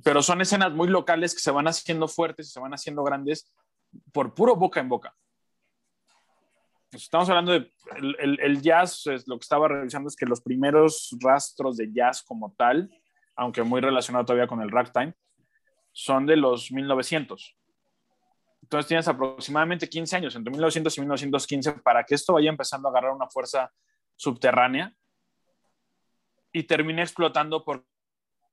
[0.04, 3.52] pero son escenas muy locales que se van haciendo fuertes y se van haciendo grandes
[4.12, 5.16] por puro boca en boca.
[6.92, 10.42] Estamos hablando de el, el- el jazz, es lo que estaba revisando es que los
[10.42, 12.90] primeros rastros de jazz como tal,
[13.36, 15.14] aunque muy relacionado todavía con el ragtime,
[15.94, 17.56] son de los 1900.
[18.72, 22.92] Entonces tienes aproximadamente 15 años, entre 1900 y 1915, para que esto vaya empezando a
[22.92, 23.70] agarrar una fuerza
[24.16, 24.96] subterránea
[26.54, 27.86] y termine explotando por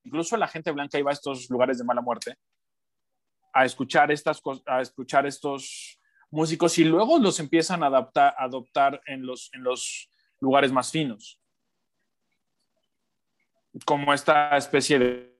[0.03, 2.37] incluso la gente blanca iba a estos lugares de mala muerte
[3.53, 6.01] a escuchar estas a escuchar estos
[6.33, 11.41] músicos y luego los empiezan a adaptar adoptar en los en los lugares más finos.
[13.85, 15.39] Como esta especie de,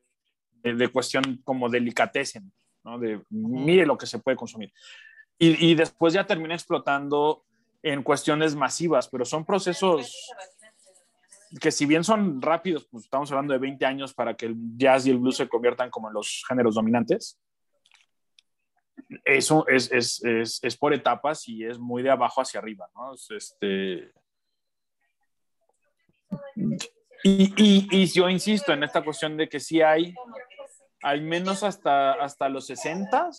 [0.63, 2.53] de, de cuestión como delicatessen
[2.89, 2.99] ¿no?
[2.99, 4.73] de mire lo que se puede consumir
[5.39, 7.45] y, y después ya termina explotando
[7.83, 10.13] en cuestiones masivas pero son procesos
[11.61, 15.07] que si bien son rápidos, pues estamos hablando de 20 años para que el jazz
[15.07, 17.41] y el blues se conviertan como en los géneros dominantes.
[19.25, 23.15] Eso es, es, es, es por etapas y es muy de abajo hacia arriba, ¿no?
[23.15, 24.13] Es Este...
[27.25, 30.15] Y, y, y yo insisto en esta cuestión de que sí hay,
[31.03, 33.31] al menos hasta, hasta los 60,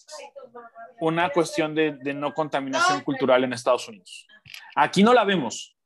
[1.01, 4.27] una cuestión de, de no contaminación cultural en Estados Unidos.
[4.75, 5.77] Aquí no la vemos,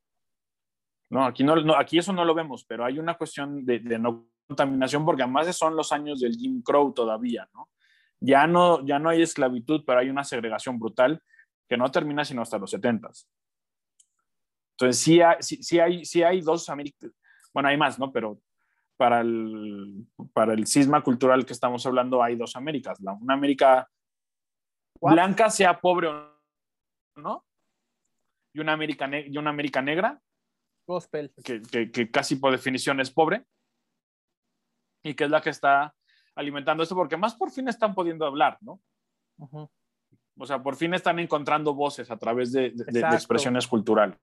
[1.13, 3.99] no, aquí, no, no, aquí eso no lo vemos, pero hay una cuestión de, de,
[3.99, 7.69] no contaminación porque además son los años del Jim Crow todavía, ¿no?
[8.19, 11.21] Ya no, ya no hay esclavitud, pero hay una segregación brutal
[11.69, 13.11] que no termina sino hasta los 70.
[14.71, 17.11] Entonces sí hay, sí, sí hay, sí hay dos Américas,
[17.53, 18.11] bueno, hay más, ¿no?
[18.11, 18.39] Pero
[19.03, 23.85] para el, para el cisma cultural que estamos hablando hay dos Américas, la, una América
[25.01, 26.39] blanca, sea pobre o
[27.17, 27.43] no,
[28.55, 30.21] y una América, y una América negra,
[30.87, 31.33] Gospel.
[31.43, 33.45] Que, que, que, casi por definición es pobre
[35.03, 35.93] y que es la que está
[36.37, 38.79] alimentando esto, porque más por fin están pudiendo hablar, ¿no?
[39.37, 39.69] Uh -huh.
[40.39, 44.17] O sea, por fin están encontrando voces a través de, de, de expresiones culturales.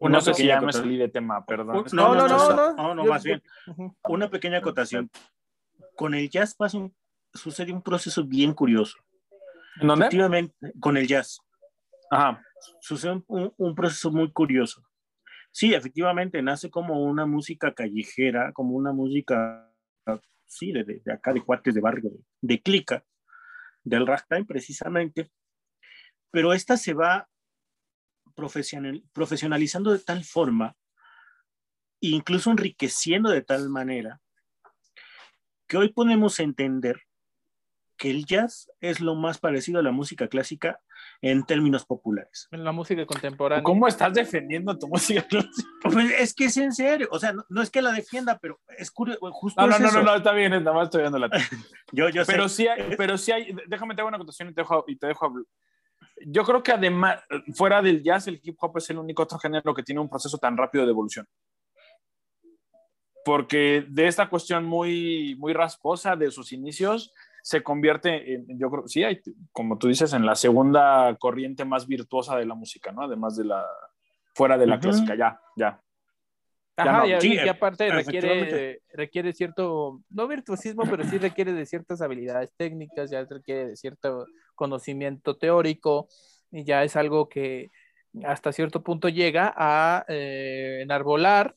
[0.00, 1.84] Una no sé si ya me salí de tema, perdón.
[1.92, 3.42] No, no, no, no, no, no, no más bien.
[3.66, 3.92] Uh.
[4.08, 5.10] Una pequeña acotación.
[5.94, 6.94] Con el jazz pasa un,
[7.34, 8.98] sucede un proceso bien curioso.
[9.80, 10.06] ¿En dónde?
[10.06, 11.40] Efectivamente, con el jazz.
[12.10, 12.42] Ajá.
[12.80, 14.82] Sucede un, un proceso muy curioso.
[15.52, 19.70] Sí, efectivamente, nace como una música callejera, como una música,
[20.46, 23.04] sí, de, de acá, de cuartes de barrio, de, de clica,
[23.82, 25.30] del ragtime precisamente,
[26.30, 27.28] pero esta se va
[28.34, 30.76] profesional, profesionalizando de tal forma,
[32.00, 34.20] incluso enriqueciendo de tal manera,
[35.66, 37.02] que hoy podemos entender
[37.96, 40.80] que el jazz es lo más parecido a la música clásica
[41.20, 42.48] en términos populares.
[42.50, 43.62] En la música contemporánea.
[43.62, 45.68] ¿Cómo estás defendiendo tu música clásica?
[45.82, 48.58] Pues es que es en serio, o sea, no, no es que la defienda, pero
[48.78, 49.98] es curioso, justo No, no, es no, eso.
[49.98, 51.28] no, no, está bien, nada más estoy dando la.
[51.92, 52.56] Yo, yo Pero sé.
[52.56, 55.06] sí hay, pero sí hay, déjame te hago una acotación y te dejo, y te
[55.08, 55.44] dejo hablar.
[56.26, 57.22] Yo creo que además,
[57.54, 60.38] fuera del jazz, el hip hop es el único otro género que tiene un proceso
[60.38, 61.26] tan rápido de evolución.
[63.24, 68.88] Porque de esta cuestión muy, muy rasposa de sus inicios, se convierte en, yo creo,
[68.88, 69.20] sí, hay,
[69.52, 73.02] como tú dices, en la segunda corriente más virtuosa de la música, ¿no?
[73.02, 73.64] Además de la,
[74.34, 75.82] fuera de la clásica, ya, ya.
[76.82, 78.44] Ajá, no, y, sí, y aparte efectivamente.
[78.44, 83.76] requiere, requiere cierto, no virtuosismo, pero sí requiere de ciertas habilidades técnicas, ya requiere de
[83.76, 86.08] cierto conocimiento teórico,
[86.50, 87.70] y ya es algo que
[88.24, 91.56] hasta cierto punto llega a eh, enarbolar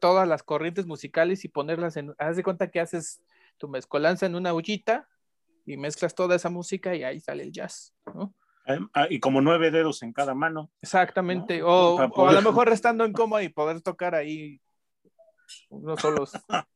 [0.00, 3.22] todas las corrientes musicales y ponerlas en, haz de cuenta que haces
[3.58, 5.08] tu mezcolanza en una ollita
[5.66, 8.34] y mezclas toda esa música y ahí sale el jazz, ¿no?
[8.66, 10.70] Ah, y como nueve dedos en cada mano.
[10.82, 14.60] Exactamente, No, o, o a lo mejor estando en coma y poder tocar ahí
[15.70, 16.32] unos solos.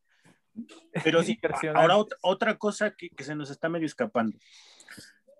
[1.04, 1.38] Pero sí,
[1.74, 4.36] ahora ot- otra cosa que, que se nos está medio escapando.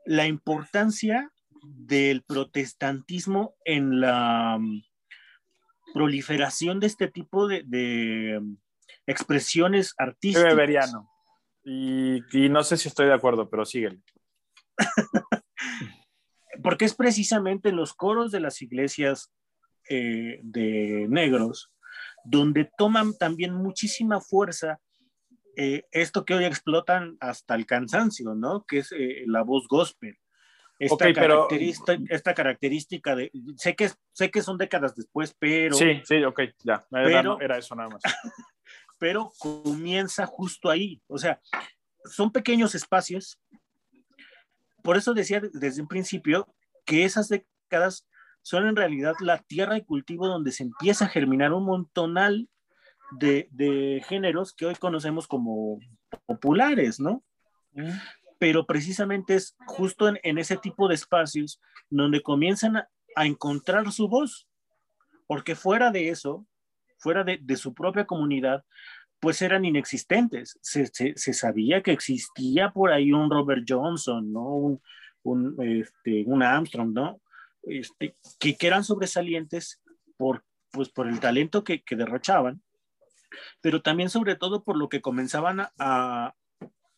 [0.07, 1.31] La importancia
[1.63, 4.83] del protestantismo en la mm,
[5.95, 8.57] proliferación de este tipo de, de, mm,
[9.07, 10.45] expresiones artísticas.
[10.51, 11.11] beberiano.
[11.65, 14.01] Y, y no sé si estoy de acuerdo, pero síguele.
[16.63, 19.33] porque es precisamente en los coros de las iglesias
[19.89, 21.71] eh, de negros
[22.25, 24.81] donde toman también muchísima fuerza
[25.57, 28.65] eh, esto que hoy explotan hasta el cansancio, ¿no?
[28.67, 30.19] Que es eh, la voz gospel.
[30.79, 35.77] Esta, Ok, pero- característica, esta característica de, sé que, sé que son décadas después, pero,
[35.77, 36.85] Sí, sí, ok, ya.
[36.91, 38.03] Era, Pero- era eso nada más.
[38.99, 41.01] pero comienza justo ahí.
[41.07, 41.41] O sea,
[42.05, 43.39] son pequeños espacios.
[44.85, 46.47] Por eso decía desde un principio
[46.85, 48.07] que esas décadas
[48.43, 52.51] son en realidad la tierra de cultivo donde se empieza a germinar un montonal
[53.13, 55.79] de, géneros que hoy conocemos como
[56.27, 57.25] populares, ¿no?
[58.39, 62.89] Pero precisamente es justo en, ese tipo de espacios donde comienzan a,
[63.25, 64.47] encontrar su voz,
[65.27, 66.47] porque fuera de eso,
[66.99, 68.67] fuera de su propia comunidad,
[69.25, 70.59] pues eran inexistentes.
[70.61, 74.45] Se, se, sabía que existía por ahí un Robert Johnson, ¿no?
[74.51, 74.83] Un,
[75.23, 77.23] un, este, un Armstrong, ¿no?
[77.63, 79.83] Este, que, que eran sobresalientes
[80.19, 82.63] por, pues, por el talento que, que derrochaban,
[83.63, 86.35] pero también sobre todo por lo que comenzaban a,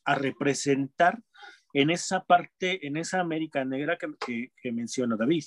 [0.05, 1.21] a, representar
[1.75, 5.45] en esa parte, en esa América negra que, que, menciona David,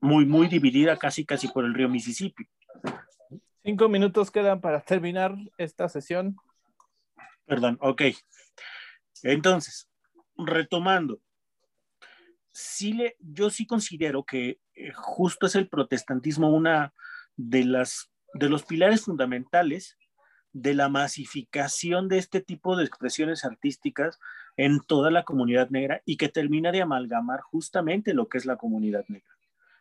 [0.00, 2.48] muy, muy dividida casi, casi por el río Mississippi.
[3.62, 6.36] Cinco minutos quedan para terminar esta sesión.
[7.44, 8.02] Perdón, ok.
[9.22, 9.88] Entonces,
[10.36, 11.20] retomando,
[12.52, 16.94] sí le, yo sí considero que eh, justo es el protestantismo una
[17.36, 19.98] de las de los pilares fundamentales
[20.52, 24.18] de la masificación de este tipo de expresiones artísticas
[24.56, 28.56] en toda la comunidad negra y que termina de amalgamar justamente lo que es la
[28.56, 29.36] comunidad negra.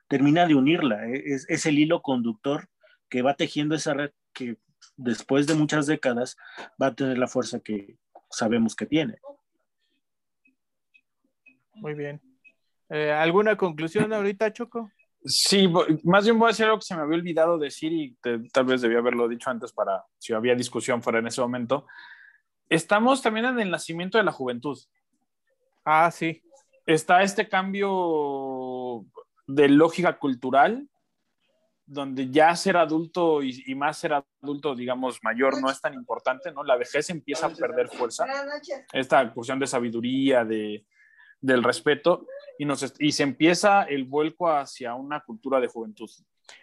[0.07, 2.67] Termina de unirla, eh, es, es el hilo conductor
[3.09, 4.57] que va tejiendo esa red que
[4.95, 6.37] después de muchas décadas
[6.81, 7.97] va a tener la fuerza que
[8.29, 9.19] sabemos que tiene.
[11.75, 12.21] Muy bien.
[12.89, 14.91] Eh, ¿Alguna conclusión ahorita, Choco?
[15.23, 15.67] Sí,
[16.03, 18.65] más bien voy a decir algo que se me había olvidado decir y te- tal
[18.65, 21.85] vez debía haberlo dicho antes para si había discusión fuera en ese momento.
[22.69, 24.77] Estamos también en el nacimiento de la juventud.
[25.83, 26.41] Ah, sí.
[26.85, 29.05] Está este cambio
[29.47, 30.87] de lógica cultural,
[31.91, 36.51] donde ya ser adulto y, y más ser adulto, digamos, mayor no es tan importante,
[36.51, 36.63] ¿no?
[36.63, 38.25] La vejez empieza a perder fuerza.
[38.93, 40.85] Esta cuestión de sabiduría, de,
[41.41, 42.27] del respeto,
[42.59, 46.09] y, nos, y se empieza el vuelco hacia una cultura de juventud.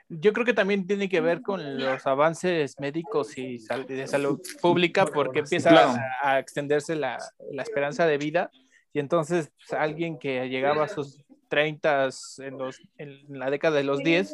[0.09, 3.59] Yo creo que también tiene que ver con los avances médicos y
[3.89, 5.95] de salud pública, porque empieza Claro.
[6.23, 7.19] a, a extenderse la,
[7.51, 8.51] la esperanza de vida.
[8.93, 13.85] Y entonces, pues, alguien que llegaba a sus 30 en, los, en la década de
[13.85, 14.33] los 10,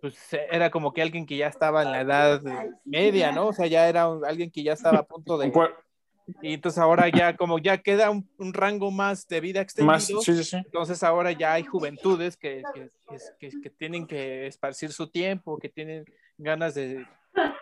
[0.00, 0.16] pues
[0.50, 2.42] era como que alguien que ya estaba en la edad
[2.84, 3.48] media, ¿no?
[3.48, 5.52] O sea, ya era un- alguien que ya estaba a punto de,
[6.42, 10.04] Y entonces ahora ya, como ya queda un, un rango más de vida extendido, Más,
[10.04, 10.56] sí, sí, sí.
[10.58, 12.90] entonces ahora ya hay juventudes que, que,
[13.38, 16.04] que, que tienen que esparcir su tiempo, que tienen
[16.36, 17.06] ganas de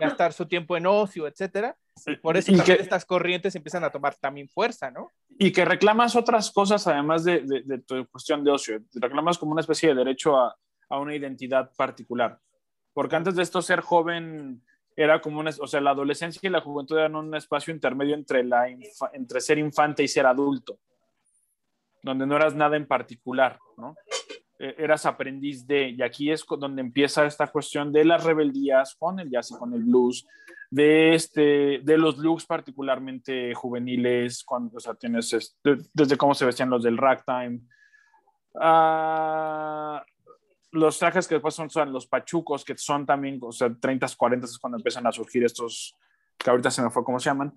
[0.01, 1.77] gastar su tiempo en ocio, etcétera.
[2.07, 5.13] Y por eso Y estas corrientes empiezan a tomar también fuerza, ¿no?
[5.39, 8.81] Y que reclamas otras cosas además de, tu cuestión de ocio.
[8.95, 10.57] Reclamas como una especie de derecho a,
[10.91, 12.39] una identidad particular.
[12.93, 14.63] Porque antes de esto, ser joven
[14.95, 18.45] era como una, o sea, la adolescencia y la juventud eran un espacio intermedio entre,
[18.45, 18.69] la
[19.13, 20.79] entre ser infante y ser adulto,
[22.03, 23.95] donde no eras nada en particular, ¿no?
[24.59, 29.21] Eh, Eras aprendiz de, y aquí es donde empieza esta cuestión de las rebeldías con
[29.21, 30.27] el jazz y con el blues,
[30.71, 35.57] de, este, de los looks particularmente juveniles, cuando, o sea, tienes
[35.93, 37.61] desde cómo se vestían los del ragtime,
[38.59, 40.05] ah,
[40.73, 44.47] los trajes que después son, son los pachucos, que son también, o sea, 30, 40
[44.47, 45.95] es cuando empiezan a surgir estos,
[46.37, 47.55] que ahorita se me fue cómo se llaman.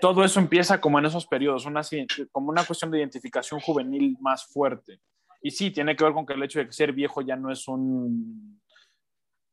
[0.00, 1.82] Todo eso empieza como en esos periodos, una,
[2.30, 5.00] como una cuestión de identificación juvenil más fuerte.
[5.42, 7.50] Y sí, tiene que ver con que el hecho de que ser viejo ya no
[7.50, 8.60] es un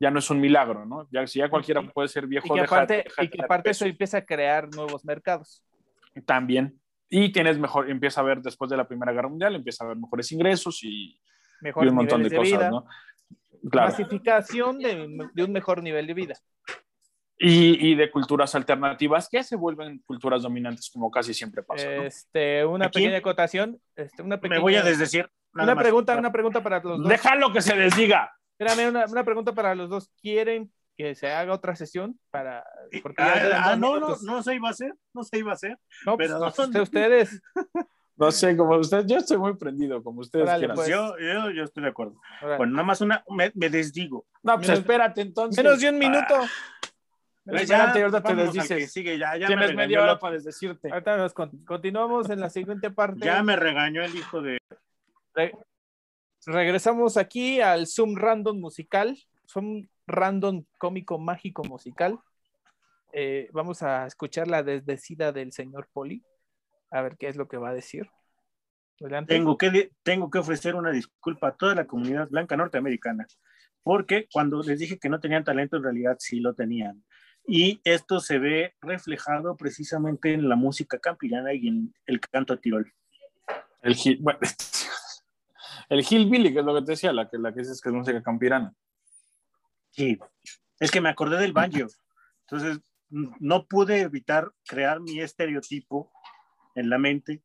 [0.01, 1.09] ya no es un milagro, ¿no?
[1.11, 3.85] Ya, si ya cualquiera puede ser viejo, Y que aparte, deja y que aparte eso
[3.85, 5.65] empieza a crear nuevos mercados.
[6.25, 6.79] también.
[7.09, 9.97] Y tienes mejor, empieza a ver después de la Primera Guerra Mundial, empieza a haber
[9.97, 11.19] mejores ingresos y, y
[11.61, 12.85] Mejores un montón de, cosas, vida, ¿no?
[13.69, 13.89] Claro.
[13.89, 16.35] masificación de, de un mejor nivel de vida.
[17.37, 21.85] Y, y de culturas alternativas que se vuelven culturas dominantes, como casi siempre pasa.
[21.85, 22.03] ¿no?
[22.03, 25.29] Este, una Aquí- pequeña acotación, este, una pequeña, Me voy a desdecir.
[25.53, 25.83] Una más.
[25.83, 27.07] pregunta, una pregunta para los dos.
[27.07, 28.31] Déjalo que se desdiga.
[28.57, 30.11] Espérame, una, una pregunta para los dos.
[30.21, 32.63] ¿Quieren que se haga otra sesión para
[33.01, 33.33] porque Ah,
[33.63, 34.23] ah, no, no, minutos?
[34.23, 35.77] no se iba a hacer, no se iba a hacer.
[36.05, 36.39] No, pues, pero-
[36.73, 37.41] no ustedes.
[38.19, 40.75] No sé, como usted, yo estoy muy prendido, como ustedes quieran.
[40.75, 40.89] pues.
[40.89, 42.19] yo, yo, yo estoy de acuerdo.
[42.57, 44.25] Bueno, nada más una, me, me desdigo.
[44.43, 45.63] No, pues Menos- espérate entonces.
[45.63, 46.35] Menos de un minuto.
[46.37, 46.47] Ah,
[47.45, 48.77] Pues espérate, ahorita te desdices.
[48.77, 50.91] que sigue, ya, ya me Tienes regañó media hora para desdecirte.
[50.91, 53.25] Ahorita nos continuamos en la siguiente parte.
[53.25, 54.57] Ya me regañó el hijo de.
[55.39, 55.53] Re-
[56.45, 59.17] regresamos aquí al Zoom Random musical,
[59.47, 62.19] Zoom Random cómico mágico musical.
[63.13, 66.23] Eh, vamos a escuchar la desdecida del señor Poli,
[66.91, 68.09] a ver qué es lo que va a decir.
[68.99, 69.33] Adelante.
[69.33, 73.25] Tengo que, tengo que ofrecer una disculpa a toda la comunidad blanca norteamericana,
[73.81, 77.03] porque cuando les dije que no tenían talento, en realidad sí lo tenían.
[77.47, 82.93] Y esto se ve reflejado precisamente en la música campirana y en el canto tirol.
[83.81, 84.39] El, bueno,
[85.89, 87.95] el hillbilly, que es lo que te decía, la que, la que dices que es
[87.95, 88.73] música campirana.
[89.91, 90.17] Sí,
[90.79, 91.87] es que me acordé del banjo.
[92.47, 92.79] Entonces,
[93.09, 96.11] no pude evitar crear mi estereotipo
[96.75, 97.41] en la mente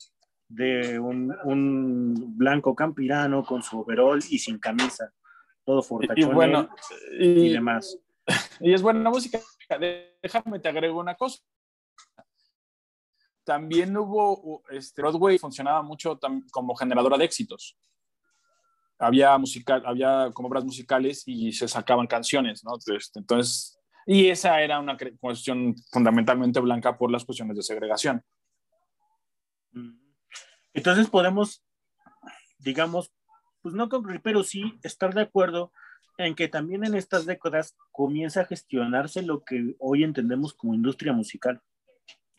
[0.48, 5.12] de un, un blanco campirano con su overol y sin camisa,
[5.64, 6.68] todo Y, fortachón bueno,
[7.18, 7.98] y y, demás.
[8.60, 9.40] y es buena música.
[10.22, 11.42] Déjame te agrego una cosa.
[13.42, 16.18] También hubo, este, Broadway funcionaba mucho
[16.50, 17.76] como generadora de éxitos.
[18.98, 22.72] Había, musical, había obras musicales y se sacaban canciones, ¿no?
[23.14, 28.22] Entonces, y esa era una cuestión fundamentalmente blanca por las cuestiones de segregación.
[30.72, 31.64] Entonces podemos,
[32.58, 33.12] digamos,
[33.62, 35.72] pues no concluir, pero sí estar de acuerdo
[36.18, 41.12] en que también en estas décadas comienza a gestionarse lo que hoy entendemos como industria
[41.12, 41.60] musical.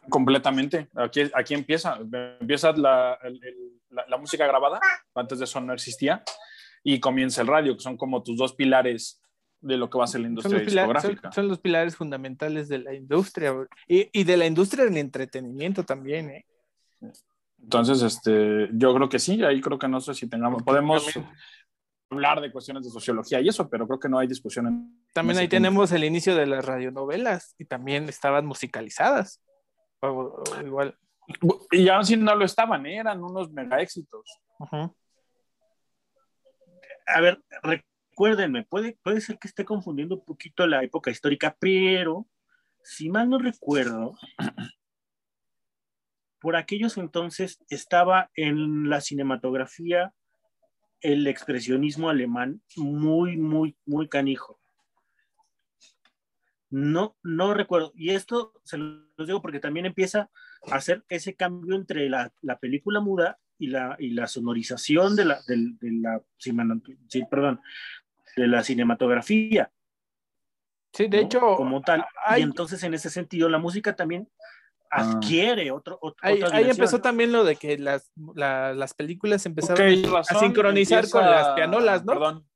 [0.10, 0.88] Completamente.
[0.96, 1.98] Aquí, aquí empieza.
[2.40, 3.40] Empieza la, el-
[3.90, 4.80] la- la música grabada,
[5.14, 6.24] antes de eso no existía,
[6.84, 9.22] y comienza el radio, que son como tus dos pilares
[9.62, 11.22] de lo que va a ser la industria discográfica.
[11.24, 13.54] son- son los pilares fundamentales de la industria
[13.88, 16.30] y, y de la industria del entretenimiento también.
[16.30, 16.46] ¿eh?
[17.62, 21.04] Entonces, este, yo creo que sí, ahí creo que no sé si tengamos, podemos
[22.12, 24.68] hablar de cuestiones de sociología y eso, pero creo que no hay discusión.
[24.68, 25.56] En, También ahí punto.
[25.56, 29.42] tenemos el inicio de las radionovelas y también estaban musicalizadas.
[30.02, 30.98] O- o igual.
[31.72, 32.98] Y aún si no lo estaban, ¿eh?
[32.98, 34.40] eran unos mega éxitos.
[37.08, 42.28] A ver, recuérdenme, puede, puede ser que esté confundiendo un poquito la época histórica, pero
[42.84, 44.16] si mal no recuerdo,
[46.40, 50.14] por aquellos entonces estaba en la cinematografía
[51.02, 54.60] el expresionismo alemán muy, muy, muy canijo.
[56.70, 57.92] No, no recuerdo.
[57.96, 60.30] Y esto se los digo porque también empieza
[60.72, 65.26] a hacer ese cambio entre la, la película muda y la, y la sonorización de
[65.26, 66.52] la, de, la, sí,
[67.30, 67.62] perdón,
[68.36, 69.72] de la cinematografía.
[70.92, 71.24] Sí, de ¿no?
[71.26, 72.06] hecho, como tal.
[72.26, 74.28] hay- Y entonces en ese sentido la música también
[74.90, 76.84] adquiere otro, otro- ahí, otra ahí dimensión.
[76.86, 79.82] empezó también lo de que las, la- las películas empezaron
[80.16, 82.14] a- sincronizar empieza- con las pianolas, ¿no?
[82.14, 82.48] Perdón.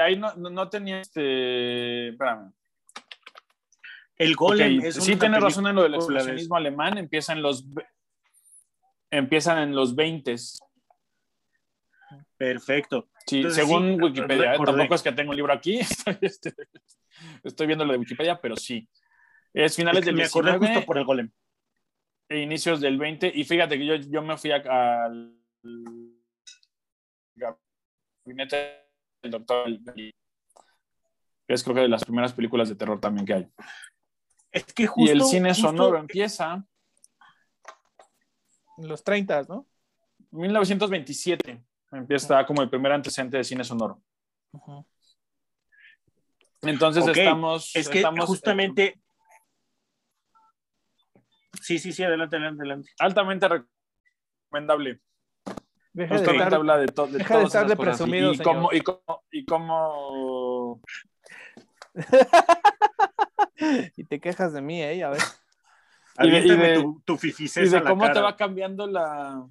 [0.00, 2.08] Ahí no, no, tenía este.
[2.08, 2.52] Espérame.
[4.16, 7.64] El Golem es Sí, tiene razón en lo del expresionismo alemán, empieza en los
[9.10, 10.36] empiezan en los 20
[12.36, 13.08] Perfecto.
[13.26, 14.58] Sí, según Wikipedia, ¿eh?
[14.64, 16.54] tampoco es que tengo un libro aquí, estoy, este,
[17.42, 18.88] estoy, viendo lo de Wikipedia, pero sí.
[19.52, 21.30] Es finales del me 19 justo por el golem.
[22.28, 25.34] E inicios del 20, y fíjate que yo, yo me fui al
[27.34, 28.87] gabinete
[29.22, 29.68] del doctor
[31.48, 33.48] es creo que de las primeras películas de terror también que hay.
[34.52, 36.64] Es que justo, y el cine sonoro empieza
[38.76, 39.66] en los 30, ¿no?
[40.30, 44.02] 1927 empieza como el primer antecedente de cine sonoro.
[46.62, 47.74] Entonces estamos.
[47.74, 49.00] Es que justamente.
[51.62, 52.90] Sí, sí, sí, adelante, adelante, adelante.
[52.98, 55.00] Altamente recomendable.
[55.98, 59.24] Deja de estar, habla de, de deja de estar de presumido, y, cómo, y, cómo,
[59.32, 60.80] y cómo
[63.96, 65.02] y te quejas de mí, ¿eh?
[65.02, 65.20] A ver.
[66.20, 69.44] Y de, y de, tu, tu y de cómo te va cambiando la.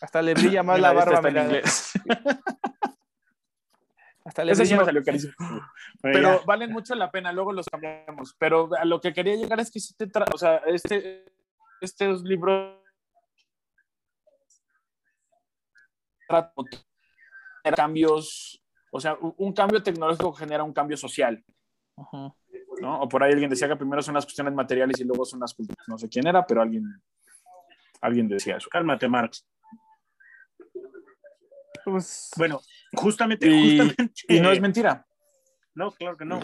[0.00, 1.28] Hasta le brilla más la, barba.
[1.28, 1.92] en inglés.
[4.24, 4.78] Hasta le brilla.
[4.78, 5.34] Sí salió carísimo.
[6.00, 8.34] Pero valen mucho la pena, luego los cambiamos.
[8.38, 11.26] Pero a lo que quería llegar es que si te o sea, este,
[11.82, 12.85] estos libros
[17.74, 21.42] cambios, o sea, un cambio tecnológico genera un cambio social.
[22.80, 23.00] ¿no?
[23.00, 25.54] O por ahí alguien decía que primero son las cuestiones materiales y luego son las
[25.54, 25.84] culturas.
[25.88, 26.84] No sé quién era, pero alguien,
[28.00, 28.68] alguien decía eso.
[28.70, 29.46] Cálmate, Marx.
[31.84, 32.60] Pues, bueno,
[32.94, 34.24] justamente, y, justamente.
[34.28, 35.06] Y no es mentira.
[35.74, 36.40] No, claro que no.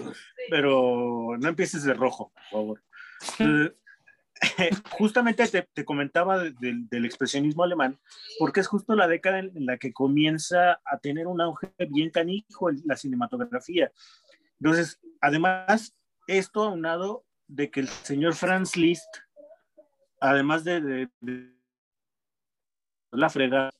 [0.50, 2.82] Pero no empieces de rojo, por favor.
[4.90, 7.98] justamente te, comentaba del expresionismo alemán,
[8.38, 12.70] porque es justo la década en, la que comienza a tener un auge bien canijo
[12.70, 13.92] en la cinematografía.
[14.60, 19.08] Entonces, además, esto aunado de que el señor Franz Liszt,
[20.20, 21.08] además de,
[23.10, 23.70] la frega,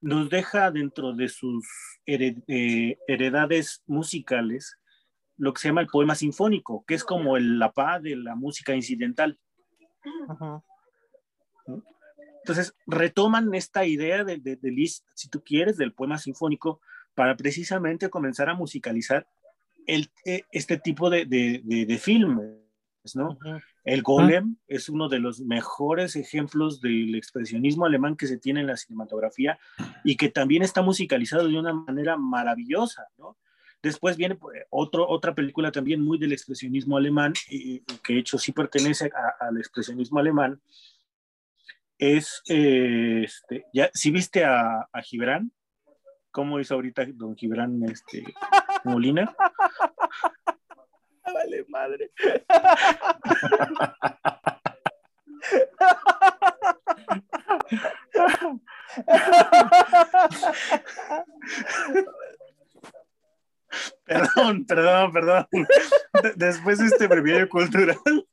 [0.00, 1.64] nos deja dentro de sus
[2.06, 4.78] eh, heredades musicales
[5.36, 8.34] lo que se llama el poema sinfónico, que es como el la paz de la
[8.34, 9.38] música incidental.
[12.42, 16.80] Entonces, retoman esta idea de, de, Liszt, si tú quieres, del poema sinfónico,
[17.14, 19.28] para precisamente comenzar a musicalizar
[19.86, 22.56] el, eh, este tipo de, de, filmes,
[23.14, 23.38] ¿no?
[23.84, 28.68] El Golem es uno de los mejores ejemplos del expresionismo alemán que se tiene en
[28.68, 29.58] la cinematografía
[30.04, 33.36] y que también está musicalizado de una manera maravillosa, ¿no?
[33.82, 38.38] Después viene pues, otro, otra película también muy del expresionismo alemán, y, que de hecho
[38.38, 39.10] sí pertenece
[39.40, 40.60] al expresionismo alemán.
[41.98, 45.52] Es, eh, este, ya, si viste a, a Gibran,
[46.30, 48.24] ¿cómo hizo ahorita don Gibran este,
[48.84, 49.34] Molina?
[51.24, 52.10] Vale, madre.
[64.04, 65.46] Perdón, perdón, perdón.
[66.36, 67.96] Después de este breviario cultural.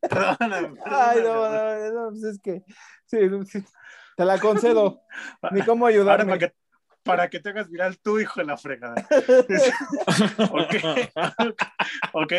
[0.00, 2.62] Perdóname, Ay, no, no, no, pues es que
[3.06, 3.16] sí,
[4.16, 5.02] te la concedo.
[5.52, 6.26] Ni cómo ayudarme.
[6.26, 6.54] para, que,
[7.04, 9.06] para que te hagas viral tu hijo de la fregada.
[10.50, 10.74] ok.
[12.12, 12.32] Ok.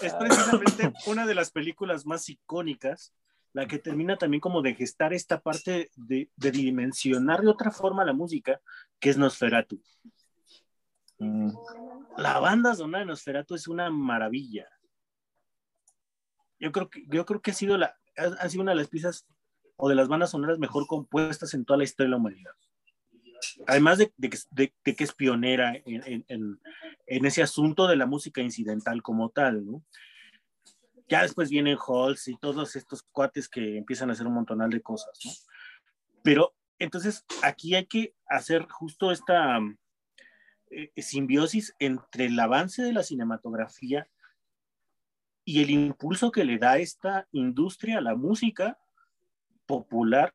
[0.00, 3.12] es precisamente una de las películas más icónicas,
[3.52, 8.04] la que termina también como de gestar esta parte de, de dimensionar de otra forma
[8.04, 8.60] la música,
[8.98, 9.82] que es Nosferatu.
[11.18, 11.50] Mm.
[12.16, 14.68] La banda sonora de Nosferatu es una maravilla.
[16.58, 19.26] Yo creo que, yo creo que ha sido la, ha sido una de las piezas
[19.76, 22.52] o de las bandas sonoras mejor compuestas en toda la historia de la humanidad.
[23.66, 26.60] Además de, de, de, que es pionera en, en,
[27.06, 29.84] en, ese asunto de la música incidental como tal, ¿no?
[31.08, 34.80] Ya después vienen Halls y todos estos cuates que empiezan a hacer un montonal de
[34.80, 35.32] cosas, ¿no?
[36.22, 39.58] Pero entonces aquí hay que hacer justo esta
[40.70, 44.08] eh, simbiosis entre el avance de la cinematografía
[45.44, 48.78] y el impulso que le da esta industria a la música
[49.72, 50.34] popular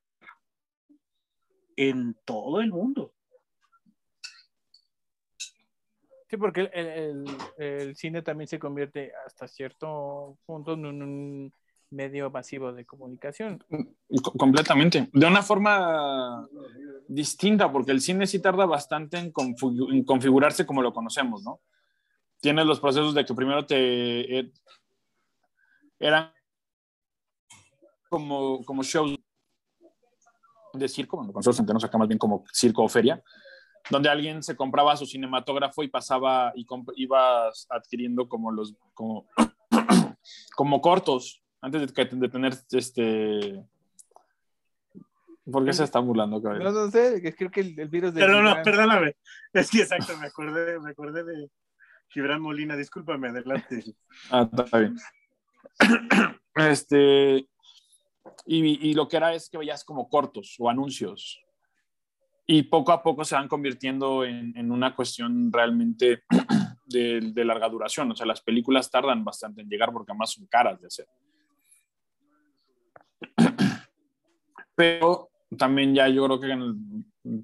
[1.75, 3.13] en todo el mundo.
[6.27, 11.53] Sí, porque el, cine también se convierte hasta cierto punto en un
[11.91, 13.63] medio masivo de comunicación.
[14.39, 15.07] completamente.
[15.13, 16.49] De una forma
[17.07, 19.31] distinta, porque el cine sí tarda bastante en,
[20.03, 21.61] configurarse como lo conocemos, ¿no?
[22.41, 24.39] Tienes los procesos de que primero te...
[24.39, 24.51] Eh,
[25.99, 26.31] eran
[28.09, 29.17] como, como shows
[30.79, 33.21] de circo, bueno, nosotros entendemos acá más bien como circo o feria,
[33.89, 36.65] donde alguien se compraba su cinematógrafo y pasaba y
[36.95, 39.27] ibas adquiriendo como los como,
[40.55, 43.63] como cortos antes de, de tener este
[45.51, 46.63] ¿Por qué se está burlando, cabrón?
[46.63, 48.21] No, no sé, creo que el, virus de.
[48.21, 49.15] Pero no, perdóname.
[49.53, 51.49] Es que exacto, me acordé, me acordé de
[52.09, 53.83] Gibran Molina, discúlpame, adelante.
[54.29, 54.97] Ah, está bien.
[56.55, 57.47] Este.
[58.45, 61.41] Y, y, lo que era es que veías como cortos o anuncios.
[62.45, 66.23] Y poco a poco se van convirtiendo en, en una cuestión realmente
[66.85, 68.11] de, de, larga duración.
[68.11, 71.07] O sea, las películas tardan bastante en llegar porque además son caras de hacer.
[74.75, 76.73] Pero también ya yo creo que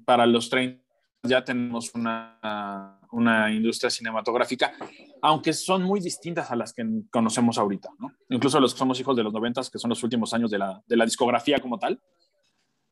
[0.04, 0.83] para los 30
[1.24, 4.74] ya tenemos una, una, industria cinematográfica,
[5.22, 8.12] aunque son muy distintas a las que conocemos ahorita, ¿no?
[8.28, 10.82] Incluso los que somos hijos de los 90, que son los últimos años de la,
[10.86, 12.00] de la discografía como tal.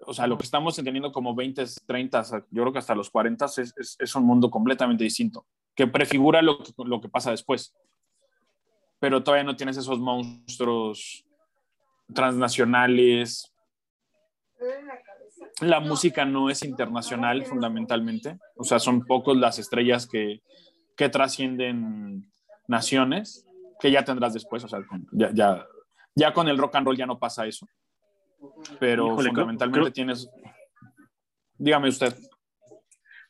[0.01, 3.45] O sea, lo que estamos entendiendo como 20, 30, yo creo que hasta los 40
[3.45, 7.75] es, es, es un mundo completamente distinto, que prefigura lo lo que pasa después.
[8.99, 11.25] Pero todavía no tienes esos monstruos
[12.13, 13.53] transnacionales,
[15.61, 20.43] la música no es internacional fundamentalmente, o sea, son pocos las estrellas que,
[20.97, 22.31] que trascienden
[22.67, 23.47] naciones,
[23.79, 24.81] que ya tendrás después, o sea,
[25.13, 25.67] ya, ya,
[26.15, 27.67] ya, con el rock and roll ya no pasa eso,
[28.79, 30.29] pero fundamentalmente tienes...
[31.59, 32.13] Dígame usted.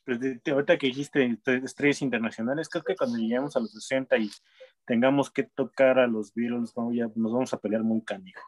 [0.04, 0.18] Pues
[0.50, 4.30] ahorita que dijiste estrellas internacionales, creo que cuando lleguemos a los 60 y
[4.86, 8.42] tengamos que tocar a los Beatles, ya nos vamos a pelear muy canijo.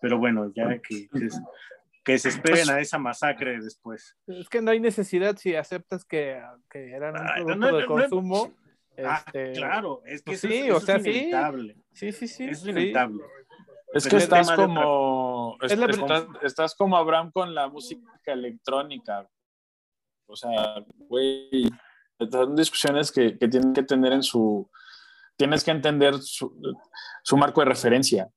[0.00, 1.28] Pero bueno, ya que, que
[2.04, 4.16] se esperen a esa masacre después.
[4.26, 8.52] Es que no hay necesidad si aceptas que, que eran un producto de consumo.
[8.98, 11.76] Ah, este, claro, es que pues sí, o sea, es inevitable.
[11.92, 12.44] Sí, sí, sí.
[12.44, 13.22] Es inevitable.
[13.94, 19.28] Es que estás como, estás, estás, como Abraham con la música electrónica.
[20.26, 21.70] O sea, güey,
[22.30, 24.70] son discusiones que, que tienen que tener en su,
[25.36, 26.54] tienes que entender su,
[27.22, 28.30] su marco de referencia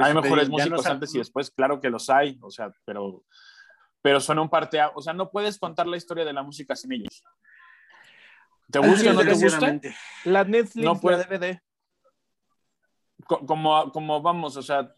[0.00, 3.24] hay mejores músicos antes y después, claro que los hay, o sea, pero,
[4.00, 6.92] pero son un parte, o sea, no puedes contar la historia de la música sin
[6.92, 7.24] ellos.
[8.70, 9.80] ¿Te gusta o no te gusta?
[10.24, 11.60] La Netflix, no puede, DVD.
[13.26, 14.94] Como, como vamos, o sea,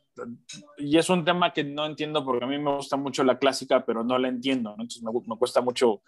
[0.78, 3.84] y es un tema que no entiendo porque a mí me gusta mucho la clásica,
[3.84, 6.02] pero no la entiendo, entonces me, me, cuesta mucho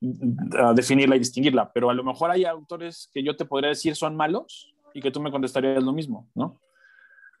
[0.00, 3.94] uh, definirla y distinguirla, pero a lo mejor hay autores que yo te podría decir
[3.96, 6.60] son malos y que tú me contestarías lo mismo, ¿no?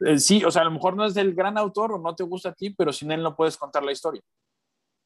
[0.00, 2.24] Eh, sí, o sea, a lo mejor no es del gran autor o no te
[2.24, 4.22] gusta a ti, pero sin él no puedes contar la historia.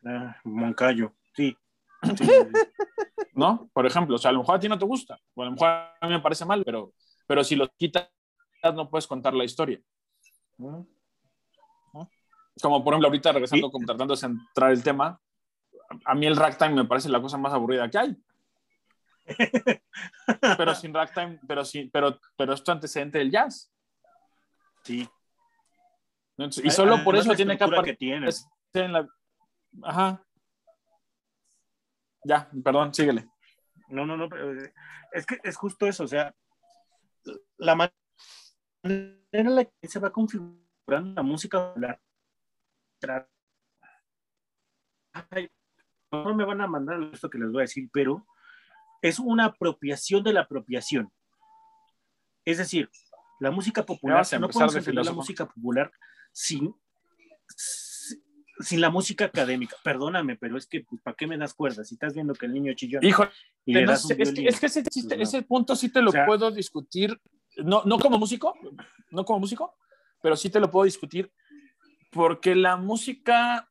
[0.04, 1.56] Ah, Moncayo, sí.
[3.34, 3.70] ¿No?
[3.72, 5.52] Por ejemplo, o sea, a lo mejor a ti no te gusta, o a lo
[5.52, 6.92] mejor a mí me parece mal, pero,
[7.26, 8.10] pero si lo quitas,
[8.74, 9.80] no puedes contar la historia.
[12.60, 15.18] Como por ejemplo, ahorita regresando, como tratando de centrar el tema,
[16.04, 18.16] a mí el ragtime me parece la cosa más aburrida que hay.
[20.58, 23.71] pero sin ragtime, pero, sí, pero, pero esto antecedente del jazz.
[24.84, 25.08] Sí.
[26.64, 28.28] y solo por eso tiene que tiene.
[28.74, 29.08] En la...
[29.82, 30.24] Ajá.
[32.24, 33.28] Ya, perdón, síguele.
[33.88, 34.72] No, no, no, eh,
[35.12, 36.34] es que es justo eso, o sea,
[37.58, 37.94] la manera
[38.84, 42.00] en la que se va configurando la música popular.
[46.10, 48.26] No me van a mandar esto que les voy a decir, pero
[49.02, 51.12] es una apropiación de la apropiación.
[52.44, 52.90] Es decir,
[53.42, 55.90] la música popular, no podemos entender la música popular
[56.30, 56.72] sin,
[58.60, 59.76] sin la música académica.
[59.82, 61.88] Perdóname, pero es que, pues, ¿para qué me das cuerdas?
[61.88, 63.00] Si estás viendo que el niño chilló.
[63.02, 63.24] Hijo,
[63.66, 64.06] es,
[64.60, 64.84] que, ese,
[65.18, 67.20] ese, punto sí te lo puedo discutir,
[67.56, 68.54] no, no como músico,
[69.10, 69.74] no como músico,
[70.22, 71.32] pero sí te lo puedo discutir
[72.12, 73.68] porque la música,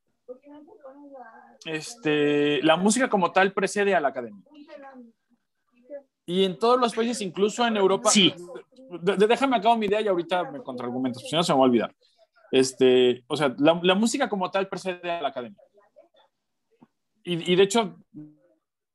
[1.64, 4.44] este, la música como tal precede a la academia.
[6.26, 8.34] Y en todos los países, incluso en Europa, sí
[9.00, 11.96] déjame acabo mi idea y ahorita me contraargumentas, si no se me va a olvidar.
[12.52, 15.62] Este, o sea, la, la música como tal precede a la academia.
[17.24, 17.98] Y, y, de hecho,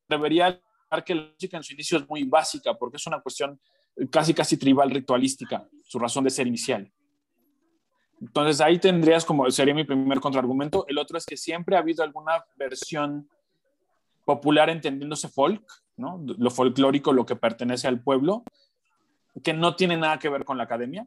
[0.08, 0.60] debería
[1.04, 3.60] que la música en su inicio es muy básica, porque es una cuestión
[4.10, 6.90] casi, casi tribal, ritualística, su razón de ser inicial.
[8.20, 10.86] Entonces ahí tendrías como, sería mi primer contraargumento.
[10.88, 13.28] El otro es que siempre ha habido alguna versión
[14.24, 15.62] popular entendiéndose folk,
[15.96, 16.22] ¿no?
[16.38, 18.44] Lo folclórico, lo que pertenece al pueblo,
[19.42, 21.06] que no tiene nada que ver con la academia.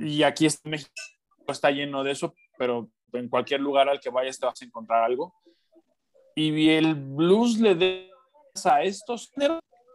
[0.00, 0.92] Y aquí está, México
[1.48, 5.04] está lleno de eso, pero en cualquier lugar al que vayas te vas a encontrar
[5.04, 5.34] algo.
[6.34, 9.32] Y el blues le da a estos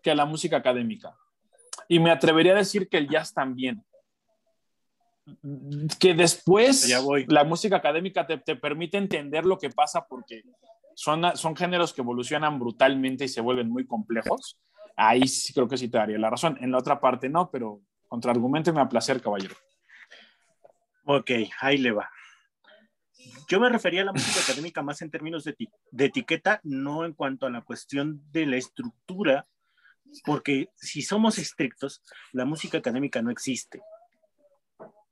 [0.01, 1.16] que a la música académica.
[1.88, 3.84] Y me atrevería a decir que el jazz también.
[5.99, 7.26] que después Ya voy.
[7.28, 10.43] la música académica te, te permite entender lo que pasa porque
[11.00, 14.60] son, son géneros que evolucionan brutalmente y se vuelven muy complejos.
[14.97, 16.58] Ahí sí creo que sí te daría la razón.
[16.60, 19.56] En la otra parte no, pero contraargumenteme a placer, caballero.
[21.06, 21.32] Ok,
[21.62, 22.10] ahí le va.
[23.47, 25.56] Yo me refería a la música académica más en términos de,
[25.89, 29.47] de etiqueta, no en cuanto a la cuestión de la estructura,
[30.26, 33.82] porque si somos estrictos, la música académica no existe.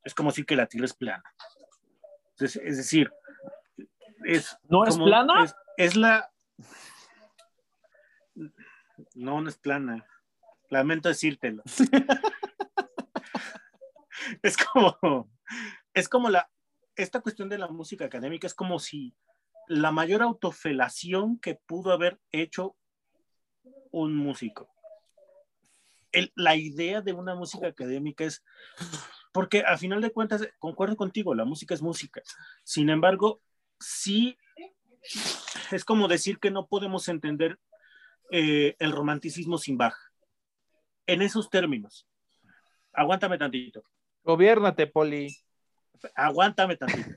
[0.04, 1.24] Es como decir que la tierra es plana.
[2.40, 3.10] Es decir,
[4.26, 5.44] es, ¿No es como- plana?
[5.44, 6.32] Es, es la...
[9.16, 10.06] No, no es plana.
[10.70, 11.64] Lamento decírtelo.
[14.42, 15.30] es como,
[15.94, 16.50] es como la,
[16.96, 19.16] esta cuestión de la música académica es como si
[19.68, 22.76] la mayor autofelación que pudo haber hecho
[23.92, 24.70] un músico.
[26.12, 28.44] El- la idea de una música académica es,
[29.32, 32.22] porque a final de cuentas, concuerdo contigo, la música es música.
[32.64, 33.42] Sin embargo,
[33.80, 34.38] sí
[35.72, 37.60] es como decir que no podemos entender
[38.32, 39.96] eh, el romanticismo sin Bach.
[41.06, 42.08] En esos términos.
[42.94, 43.84] Aguántame tantito.
[44.24, 45.36] Gobiérnate, Poli.
[46.16, 47.12] Aguántame tantito.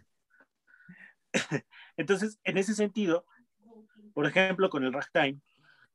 [1.97, 3.25] Entonces, en ese sentido,
[4.15, 5.41] por ejemplo, con el ragtime,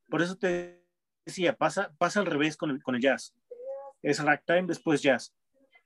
[0.09, 0.83] por eso te
[1.25, 3.33] decía, pasa, pasa al revés con el, con el jazz.
[4.01, 5.33] Es ragtime, después jazz.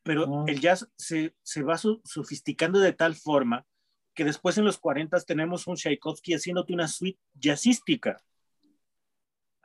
[0.04, 0.46] Pero Ah.
[0.48, 3.66] el jazz se, se va su- sofisticando de tal forma
[4.14, 8.22] que después en los 40 tenemos un Tchaikovsky haciéndote una suite jazzística,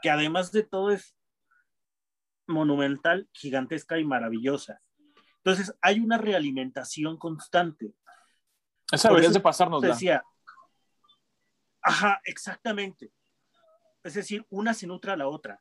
[0.03, 1.15] que además de todo es
[2.47, 4.81] monumental, gigantesca y maravillosa.
[5.39, 7.95] Entonces, hay una realimentación constante.
[8.91, 9.83] Esa deberías eso de pasarnos.
[9.83, 10.23] Decía,
[11.83, 13.13] ajá, exactamente.
[14.03, 15.61] Es decir, una se nutre a la otra.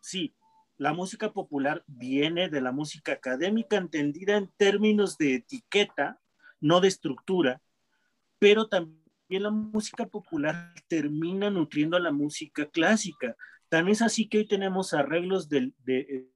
[0.00, 0.34] Sí,
[0.76, 6.20] la música popular viene de la música académica entendida en términos de etiqueta,
[6.60, 7.60] no de estructura,
[8.40, 9.00] pero también
[9.44, 13.36] la música popular termina nutriendo a la música clásica.
[13.70, 16.30] Tan es así que hoy tenemos arreglos del- de, eh,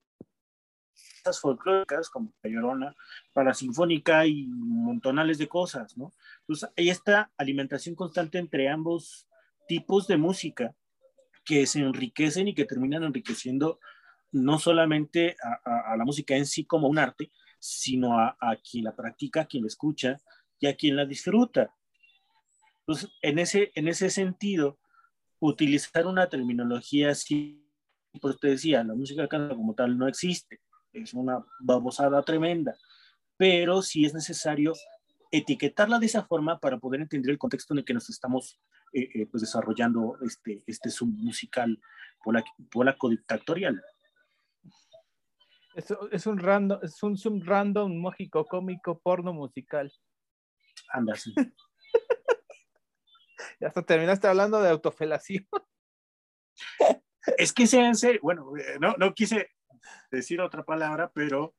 [1.41, 2.95] folclóricas como La Llorona,
[3.33, 6.13] para sinfónica y montonales de cosas, ¿no?
[6.41, 9.27] Entonces, hay esta alimentación constante entre ambos
[9.69, 10.75] tipos de música
[11.45, 13.81] que se enriquecen y que terminan enriqueciendo
[14.33, 18.97] no solamente a la música en sí como un arte, sino a, a quien la
[18.97, 20.21] practica, a quien la escucha
[20.61, 21.75] y a quien la disfruta.
[22.87, 24.79] Entonces, en ese, en ese sentido,
[25.41, 27.67] utilizar una terminología así,
[28.21, 30.61] pues te decía, la música canta como tal no existe,
[30.93, 32.77] es una babosada tremenda,
[33.39, 34.75] pero sí es necesario
[35.31, 38.61] etiquetarla de esa forma para poder entender el contexto en el que nos estamos
[38.93, 41.81] eh, eh, pues desarrollando este, este submusical
[42.23, 43.83] polaco, polaco dictatorial.
[45.75, 49.91] Es, es un random, es un sub random mágico cómico porno musical.
[50.93, 51.35] Anda, sí.
[53.61, 55.47] Ya hasta terminaste hablando de autofelación.
[57.39, 59.49] Es que sea en serio, bueno, eh, no, no quise
[60.11, 61.55] decir otra palabra, pero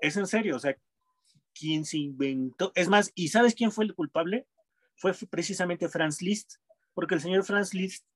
[0.00, 0.74] es en serio, o sea,
[1.54, 4.46] quien se inventó, es más, ¿y sabes quién fue el culpable?
[4.96, 6.54] Fue precisamente Franz Liszt,
[6.94, 8.06] porque el señor Franz Liszt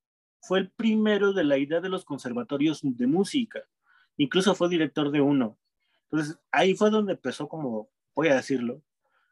[0.40, 3.62] fue el primero de la idea de los conservatorios de música,
[4.16, 5.58] incluso fue director de uno.
[6.10, 8.82] Entonces, ahí fue donde empezó como, voy a decirlo,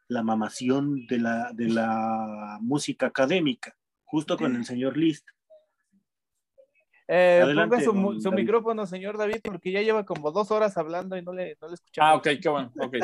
[0.09, 5.27] la mamación de la, de la música académica, justo con el señor Liszt.
[7.09, 11.23] Eh, Adelante, ponga su, micrófono, señor David, porque ya lleva como dos horas hablando y
[11.23, 12.11] no le, no le escuchamos.
[12.11, 12.73] Ah, ok, qué bueno.
[12.79, 12.95] ok.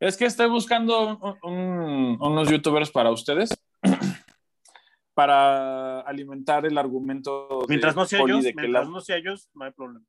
[0.00, 3.50] es que estoy buscando un- un- unos youtubers para ustedes
[5.14, 7.60] para alimentar el argumento.
[7.62, 9.72] de Mientras no sea Poli ellos, de que mientras la- no sea ellos, no hay
[9.72, 10.06] problema.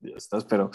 [0.00, 0.70] Ya estás, pero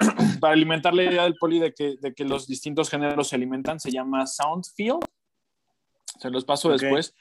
[0.40, 3.80] para alimentar la idea del poli de que, de que los distintos géneros se alimentan,
[3.80, 5.00] se llama Soundfield.
[6.18, 7.14] Se los paso después.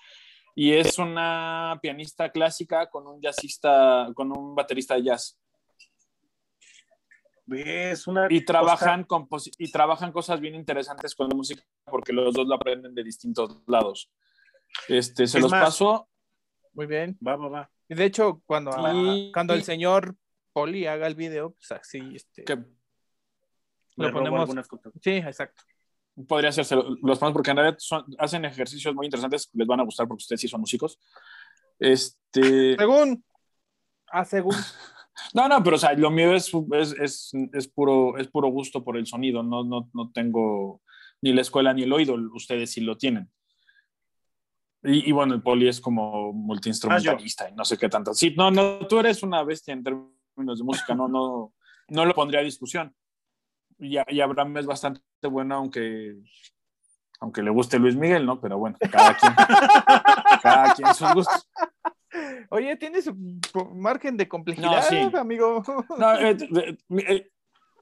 [0.56, 5.38] Y es una pianista clásica con un jazzista, con un baterista de jazz.
[7.48, 9.06] Es una Y trabajan,
[9.60, 13.58] y trabajan cosas bien interesantes con la música porque los dos lo aprenden de distintos
[13.68, 14.12] lados.
[14.88, 16.10] Este, se Es los más- paso.
[16.74, 17.18] Muy bien.
[17.26, 17.72] Va, va, va.
[17.88, 18.72] Y de hecho, cuando,
[19.14, 20.16] Y- cuando el señor
[20.56, 22.56] Poli haga el video, pues así, este, Que
[23.98, 24.68] robo ponemos- algunas
[25.02, 25.64] sí, exacto.
[26.26, 29.84] podría hacerse los ponemos porque en realidad son- hacen ejercicios muy interesantes, les van a
[29.84, 30.98] gustar porque ustedes sí son músicos.
[31.78, 33.22] Este, Según,
[34.08, 34.56] ah, según,
[35.34, 38.82] no, no, pero o sea, lo mío es, es, es, es puro, es puro gusto
[38.82, 40.82] por el sonido, no, no, no tengo
[41.22, 43.30] ni la escuela ni el oído, ustedes sí lo tienen.
[44.84, 48.14] Y, y bueno, el poli es como multiinstrumentalista y no sé qué tanto.
[48.14, 51.54] Sí, no, no, tú eres una bestia en términos de música, no, no,
[51.90, 52.96] no lo pondría a discusión.
[53.78, 56.16] Y, y Abraham es bastante bueno, aunque,
[57.20, 58.40] aunque le guste Luis Miguel, ¿no?
[58.40, 59.34] Pero bueno, cada quien,
[60.42, 61.50] cada quien sus gustos.
[62.50, 63.14] Oye, tiene su
[63.74, 65.62] margen de complejidad, amigo.
[66.22, 66.38] Eh,
[66.90, 67.32] eh,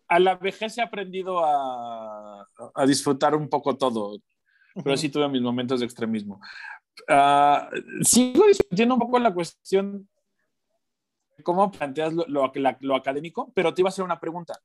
[0.07, 4.17] a la vejez he aprendido a, a, disfrutar un poco todo,
[4.83, 6.39] pero sí tuve mis momentos de extremismo.
[7.07, 10.07] Uh, sigo discutiendo un poco la cuestión
[11.41, 14.59] cómo planteas lo, lo, lo, académico, pero te iba a hacer una pregunta.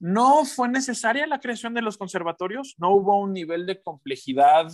[0.00, 2.74] ¿No fue necesaria la creación de los conservatorios?
[2.78, 4.72] ¿No hubo un nivel de complejidad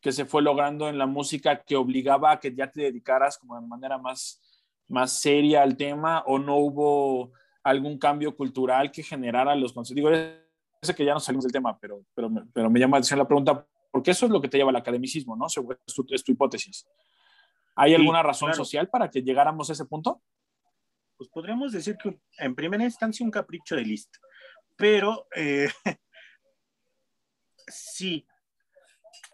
[0.00, 3.60] que se fue logrando en la música que obligaba a que ya te dedicaras como
[3.60, 4.40] de manera más,
[4.88, 6.22] más seria al tema?
[6.26, 7.32] ¿O no hubo
[7.62, 10.22] algún cambio cultural que generara los conservatorios?
[10.22, 10.44] Digo,
[10.82, 13.26] sé que ya no salimos del tema, pero, pero, pero me llama la atención la
[13.26, 15.46] pregunta, porque eso es lo que te lleva al academicismo, ¿no?
[15.46, 15.54] Es
[15.94, 16.86] tu, es tu hipótesis.
[17.76, 20.22] ¿Hay alguna razón social para que llegáramos a ese punto?
[21.24, 24.18] Pues podríamos decir que en primera instancia un capricho de lista,
[24.76, 25.68] pero eh,
[27.66, 28.26] sí,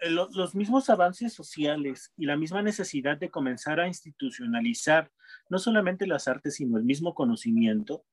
[0.03, 5.11] los mismos avances sociales y la misma necesidad de comenzar a institucionalizar
[5.49, 8.05] no solamente las artes, sino el mismo conocimiento,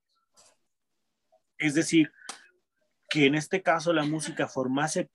[1.57, 2.11] es decir,
[3.09, 5.09] que en este caso la música formase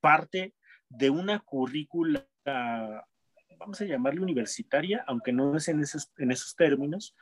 [0.00, 0.54] parte
[0.88, 2.26] de una currícula
[3.58, 7.14] vamos a llamarle universitaria, aunque no es en esos, en esos términos,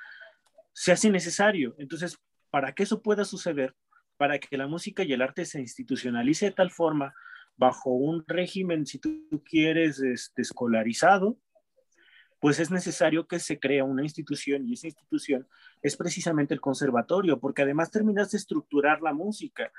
[0.72, 1.74] se hace necesario.
[1.78, 2.18] Entonces,
[2.51, 3.74] para que eso pueda suceder,
[4.16, 7.14] para que la música y el arte se institucionalice de tal forma,
[7.57, 11.39] bajo un régimen, si tú quieres, este, escolarizado,
[12.39, 15.49] pues es necesario que se crea una institución y esa institución
[15.82, 19.72] es precisamente el conservatorio, porque además terminas de estructurar la música.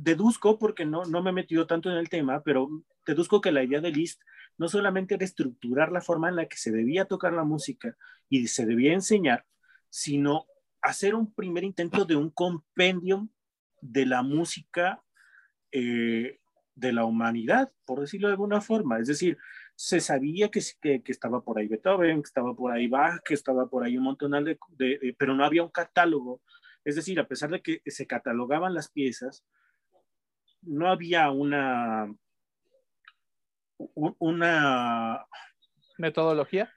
[0.00, 2.68] Deduzco, porque no, no me he metido tanto en el tema, pero
[3.04, 4.22] deduzco que la idea de Liszt
[4.56, 7.96] no solamente era estructurar la forma en la que se debía tocar la música
[8.28, 9.44] y se debía enseñar,
[9.90, 10.46] sino
[10.82, 13.28] hacer un primer intento de un compendium
[13.80, 15.02] de la música
[15.72, 16.38] eh,
[16.76, 19.00] de la humanidad, por decirlo de alguna forma.
[19.00, 19.36] Es decir,
[19.74, 23.68] se sabía que, que, estaba por ahí Beethoven, que estaba por ahí Bach, que estaba
[23.68, 26.40] por ahí un montón de, de, pero no había un catálogo.
[26.84, 29.44] Es decir, a pesar de que se catalogaban las piezas,
[30.62, 32.12] no había una,
[33.94, 35.26] una
[35.98, 36.72] metodología.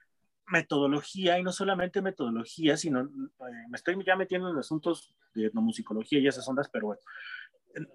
[0.46, 6.18] Metodología, y no solamente metodología, sino eh, me estoy ya metiendo en asuntos de etnomusicología
[6.18, 7.00] y esas ondas, pero bueno,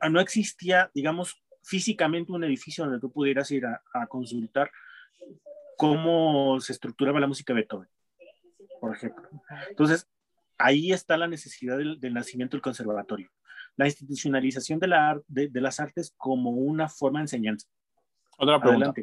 [0.10, 4.72] no existía, digamos, físicamente un edificio donde tú pudieras ir a, consultar
[5.78, 7.90] cómo se estructuraba la música de Beethoven,
[8.80, 9.30] por ejemplo.
[9.70, 10.10] Entonces,
[10.58, 13.30] ahí está la necesidad del, nacimiento del conservatorio,
[13.78, 17.68] la institucionalización de, la, de, de, las artes como una forma de enseñanza.
[18.38, 18.94] Otra pregunta.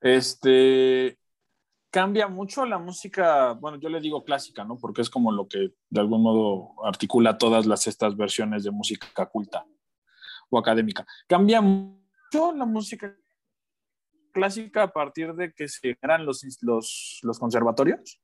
[0.00, 1.18] Este,
[1.90, 4.78] cambia mucho la música, bueno, yo le digo clásica, ¿no?
[4.78, 9.26] Porque es como lo que de algún modo articula todas las estas versiones de música
[9.26, 9.66] culta
[10.50, 11.06] o académica.
[11.26, 13.16] Cambia mucho la música
[14.32, 18.20] clásica a partir de que se generan los, los, los conservatorios.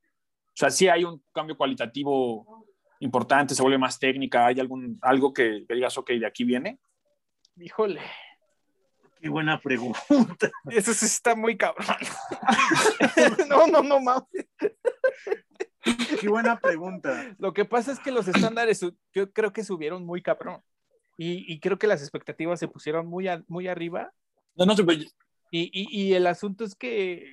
[0.47, 2.65] O sea, sí hay un cambio cualitativo
[2.99, 6.79] importante, se vuelve más técnica, hay algún, algo que, que digas, ok, de aquí viene.
[7.57, 8.01] Híjole,
[9.21, 9.99] Qué buena pregunta.
[10.69, 11.85] Eso sí está muy cabrón.
[13.49, 14.27] no, no, no mames.
[16.19, 17.35] Qué buena pregunta.
[17.37, 18.79] Lo que pasa es que los estándares
[19.13, 20.61] yo creo que subieron muy cabrón.
[21.17, 24.13] Y, y creo que las expectativas se pusieron muy, muy arriba.
[24.55, 24.73] No, no,
[25.51, 27.25] y, y, y el asunto es que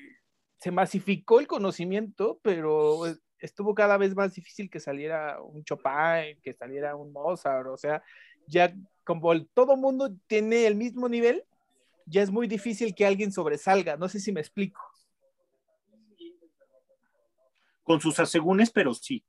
[0.58, 3.02] se masificó el conocimiento, pero
[3.39, 8.03] estuvo cada vez más difícil que saliera un Chopin, que saliera un Mozart, o sea,
[8.47, 8.74] ya
[9.05, 11.45] como el, todo mundo tiene el mismo nivel,
[12.07, 13.97] ya es muy difícil que alguien sobresalga.
[13.97, 14.80] No sé si me explico.
[17.82, 19.24] Con sus asegúnes, pero sí.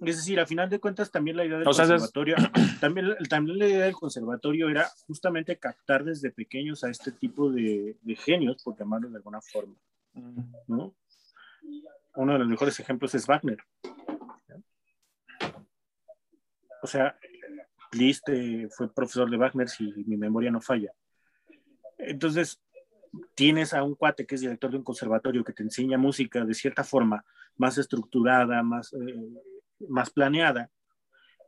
[0.00, 2.36] Es decir, a final de cuentas también la idea del conservatorio,
[2.80, 7.96] también, también, la idea del conservatorio era justamente captar desde pequeños a este tipo de,
[8.16, 9.74] genios, por llamarlo de alguna forma.
[10.66, 10.94] ¿no?
[12.14, 13.58] Uno de los mejores ejemplos es Wagner.
[16.82, 17.16] O sea,
[17.92, 18.28] Liszt
[18.70, 20.92] fue profesor de Wagner, si mi memoria no falla.
[21.98, 22.60] Entonces,
[23.34, 26.54] tienes a un cuate que es director de un conservatorio que te enseña música de
[26.54, 27.24] cierta forma,
[27.56, 29.28] más estructurada, más, eh,
[29.88, 30.70] más planeada,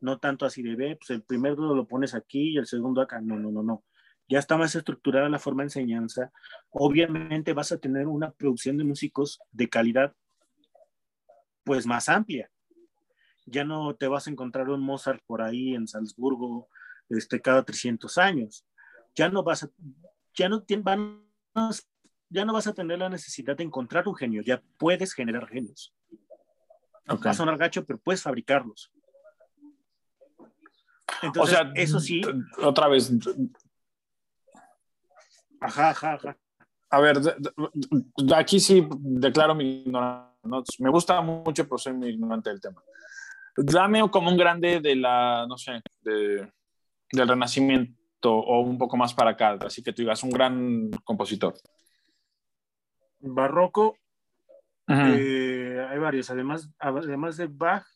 [0.01, 3.01] no tanto así de, ve, pues el primer dedo lo pones aquí y el segundo
[3.01, 3.85] acá, no, no, no, no.
[4.29, 6.33] Ya está más estructurada la forma de enseñanza.
[6.71, 10.15] Obviamente vas a tener una producción de músicos de calidad
[11.65, 12.51] pues más amplia
[13.47, 16.69] ya no te vas a encontrar un Mozart por ahí en Salzburgo
[17.09, 18.67] este, cada 300 años.
[19.15, 19.71] Ya no vas a,
[20.35, 21.23] ya no, van,
[22.29, 25.95] ya no vas a tener la necesidad de encontrar un genio, ya puedes generar genios.
[27.09, 28.91] Va a sonar gacho, pero puedes fabricarlos.
[31.23, 32.23] Entonces, o sea, eso sí.
[32.63, 33.13] Otra vez.
[35.61, 36.39] Ajá, ajá, ajá.
[36.89, 37.19] A ver,
[38.35, 40.34] aquí sí declaro mi ignorancia.
[40.79, 42.83] Me gusta mucho, pero soy muy ignorante del tema.
[43.57, 46.53] Dame como un grande de la, no sé, de,
[47.13, 51.55] del Renacimiento o un poco más para acá, así que tú digas un gran compositor.
[53.21, 53.97] Barroco,
[54.89, 55.15] uh -huh.
[55.17, 57.87] eh, hay varios, además, además de Bach,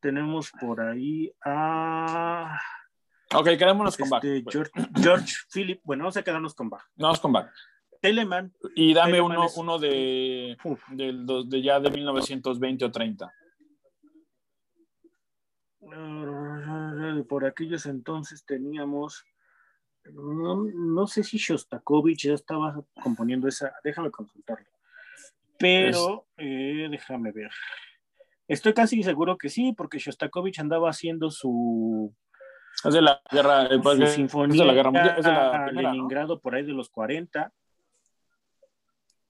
[0.00, 2.58] tenemos por ahí a...
[3.34, 4.22] Ok, quedémonos este, con Bach.
[4.22, 6.84] George, George Philip, bueno, vamos a quedarnos con Bach.
[6.94, 7.50] Vamos con Bach.
[8.06, 8.52] Telemann.
[8.74, 9.56] Y dame Telemann uno, es...
[9.56, 10.56] uno de,
[10.88, 13.32] de, de, ya de 1920 o 30.
[17.28, 19.24] Por aquellos entonces teníamos,
[20.04, 24.68] no, no sé si Shostakovich ya estaba componiendo esa, déjame consultarlo.
[25.58, 26.44] Pero, es...
[26.46, 27.50] eh, déjame ver.
[28.48, 32.14] Estoy casi seguro que sí, porque Shostakovich andaba haciendo su.
[32.84, 33.68] Es de la guerra.
[33.68, 35.18] Su pues, sinfonía es de la guerra mundial.
[35.18, 36.40] Es de la a primera, Leningrado ¿no?
[36.40, 37.52] por ahí de los 40.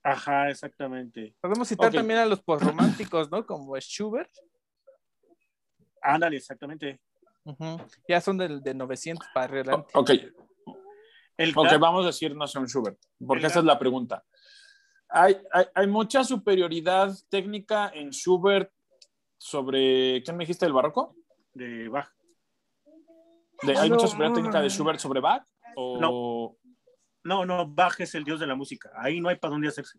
[0.07, 1.35] Ajá, exactamente.
[1.41, 3.45] Podemos citar también a los postrománticos, ¿no?
[3.45, 4.31] Como Schubert.
[6.01, 7.01] Ándale, exactamente.
[7.43, 7.77] Ujú.
[8.07, 9.89] Ya son del de 900 para adelante.
[9.93, 10.11] Ok,
[11.35, 14.23] El ok, vamos a decir no sé un Schubert, porque esa es la pregunta.
[15.09, 18.71] Hay, hay, hay mucha superioridad técnica en Schubert
[19.37, 20.23] sobre.
[20.23, 21.15] ¿Quién me dijiste del barroco?
[21.53, 22.09] de Bach.
[23.63, 24.69] De- ¿Hay No, mucha superioridad no, técnica de.
[24.69, 25.43] Schubert sobre Bach?
[25.75, 25.97] O...
[25.99, 26.57] No,
[27.27, 28.91] no, Bach es el dios de la música.
[28.95, 29.97] Ahí no hay para dónde hacerse.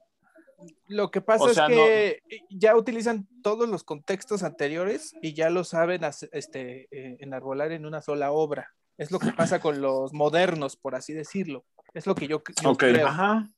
[0.88, 5.50] Lo que pasa O sea, es que ya utilizan todos los contextos anteriores y ya
[5.50, 6.02] lo saben
[6.32, 8.74] este, eh, enarbolar en una sola obra.
[8.96, 11.64] Es lo que pasa con los modernos, por así decirlo.
[11.94, 12.78] Es lo que yo, yo Ok.
[12.78, 13.06] creo.
[13.06, 13.48] Ajá.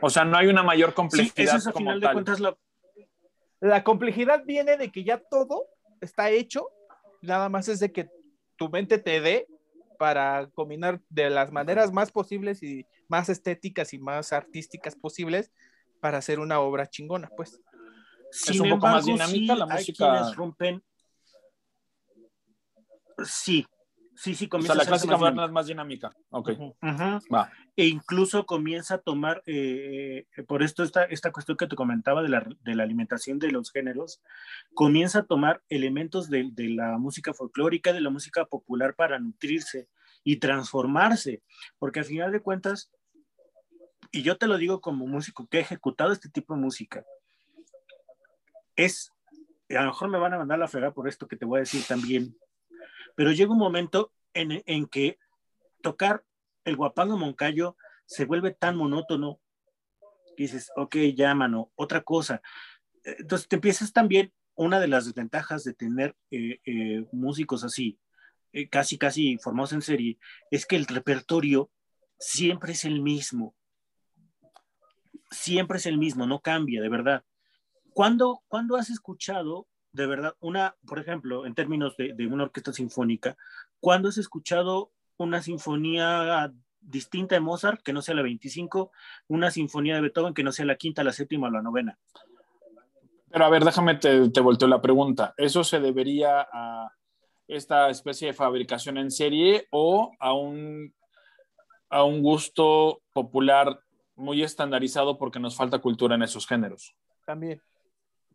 [0.00, 2.40] O sea, no hay una mayor Sí, complejidad eso es a como final de cuentas
[2.40, 2.56] la,
[3.60, 5.66] La complejidad viene de que ya todo
[6.00, 6.68] está hecho,
[7.20, 8.08] nada más es de que
[8.56, 9.46] tu mente te dé
[9.98, 15.52] para combinar de las maneras más posibles y más estéticas y más artísticas posibles
[16.00, 17.60] para hacer una obra chingona, pues.
[18.30, 20.12] Sin un poco más embargo, dinámica sí la hay música.
[20.12, 20.82] quienes rompen.
[23.24, 23.66] Sí,
[24.22, 26.12] sí, sí, O comienza sea, la a ser clásica más moderna es más dinámica.
[26.30, 26.76] Ok, Ujú.
[26.80, 27.20] Ajá.
[27.32, 27.50] va.
[27.76, 32.28] E incluso comienza a tomar, eh, por esto esta, esta cuestión que te comentaba de
[32.28, 34.22] la, de la alimentación de los géneros,
[34.74, 39.88] comienza a tomar elementos de, de la música folclórica, de la música popular para nutrirse
[40.22, 41.42] y transformarse,
[41.78, 42.92] porque al final de cuentas,
[44.12, 47.04] y yo te lo digo como músico que he ejecutado este tipo de música,
[48.76, 49.10] es,
[49.70, 51.60] a lo mejor me van a mandar la fregada por esto que te voy a
[51.60, 52.36] decir también,
[53.14, 55.18] pero llega un momento en, en que
[55.82, 56.24] tocar
[56.64, 59.40] el guapango Moncayo se vuelve tan monótono
[60.36, 62.40] que dices, ok, ya, mano, otra cosa.
[63.04, 67.98] Entonces te empiezas también, una de las desventajas de tener eh, eh, músicos así,
[68.52, 70.18] eh, casi, casi formados en serie,
[70.50, 71.70] es que el repertorio
[72.18, 73.54] siempre es el mismo.
[75.30, 77.24] Siempre es el mismo, no cambia, de verdad.
[77.94, 82.72] ¿Cuándo, cuándo has escuchado, de verdad, una, por ejemplo, en términos de, de una orquesta
[82.72, 83.36] sinfónica,
[83.80, 88.90] ¿cuándo has escuchado una sinfonía distinta de Mozart que no sea la 25,
[89.28, 91.98] una sinfonía de Beethoven que no sea la quinta, la séptima o la novena?
[93.30, 95.34] Pero a ver, déjame te, te volteo la pregunta.
[95.36, 96.92] ¿Eso se debería a
[97.48, 100.94] esta especie de fabricación en serie o a un,
[101.88, 103.80] a un gusto popular
[104.16, 106.94] muy estandarizado porque nos falta cultura en esos géneros?
[107.24, 107.60] También.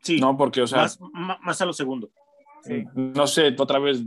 [0.02, 2.10] Sí, No, porque, o sea, más, más a lo segundo.
[2.64, 2.84] Sí.
[2.96, 4.02] no sé, otra vez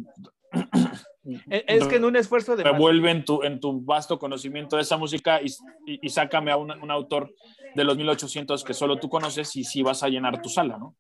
[1.48, 4.96] Es, que en un esfuerzo de revuelve en tu, en tu vasto conocimiento de esa
[4.96, 5.46] música y,
[5.86, 7.32] y, y sácame a un, un autor
[7.74, 10.96] de los 1800 que solo tú conoces y si vas a llenar tu sala, ¿no?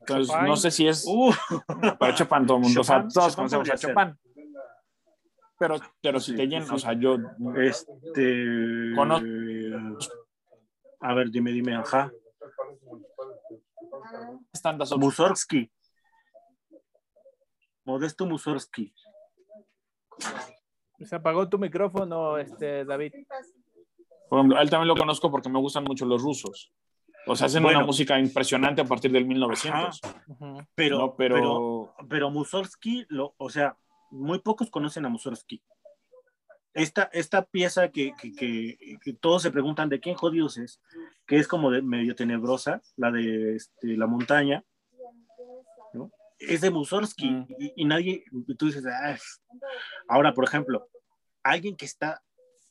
[0.00, 0.46] Entonces, Chopin.
[0.46, 1.32] no sé si es Uh,
[1.98, 3.76] para Chopin todo el mundo, o sea, todos Chopin conocemos a.
[3.76, 4.18] Chopin.
[5.58, 6.74] Pero, pero si Sí, te llenan, sí.
[6.74, 7.16] o sea, yo
[7.56, 8.92] este.
[8.96, 9.26] Conozco.
[11.00, 12.10] A ver, dime, dime, ajá.
[14.98, 15.70] Mussorgsky.
[17.84, 18.92] Modesto Mussorgsky.
[21.00, 23.12] Se apagó tu micrófono, este, David.
[24.28, 26.72] Por ejemplo, a él también lo conozco porque me gustan mucho los rusos.
[27.26, 27.78] O sea, hacen Bueno.
[27.78, 30.00] una música impresionante a partir del 1900.
[30.28, 30.58] Ujú.
[30.74, 31.16] Pero, ¿no?
[31.16, 33.76] pero, pero, pero Mussorgsky, lo, o sea,
[34.10, 35.62] muy pocos conocen a Mussorgsky.
[36.78, 40.80] Esta, esta pieza que, que, que- que todos se preguntan de quién jodidos es,
[41.26, 44.64] que es como de medio tenebrosa, la de este, la montaña,
[45.92, 46.10] ¿no?
[46.38, 47.46] es de Mussorgsky Mm.
[47.58, 48.24] y, y nadie,
[48.56, 49.16] tú dices, "Ah".
[50.08, 50.88] ahora, por ejemplo,
[51.42, 52.22] alguien que está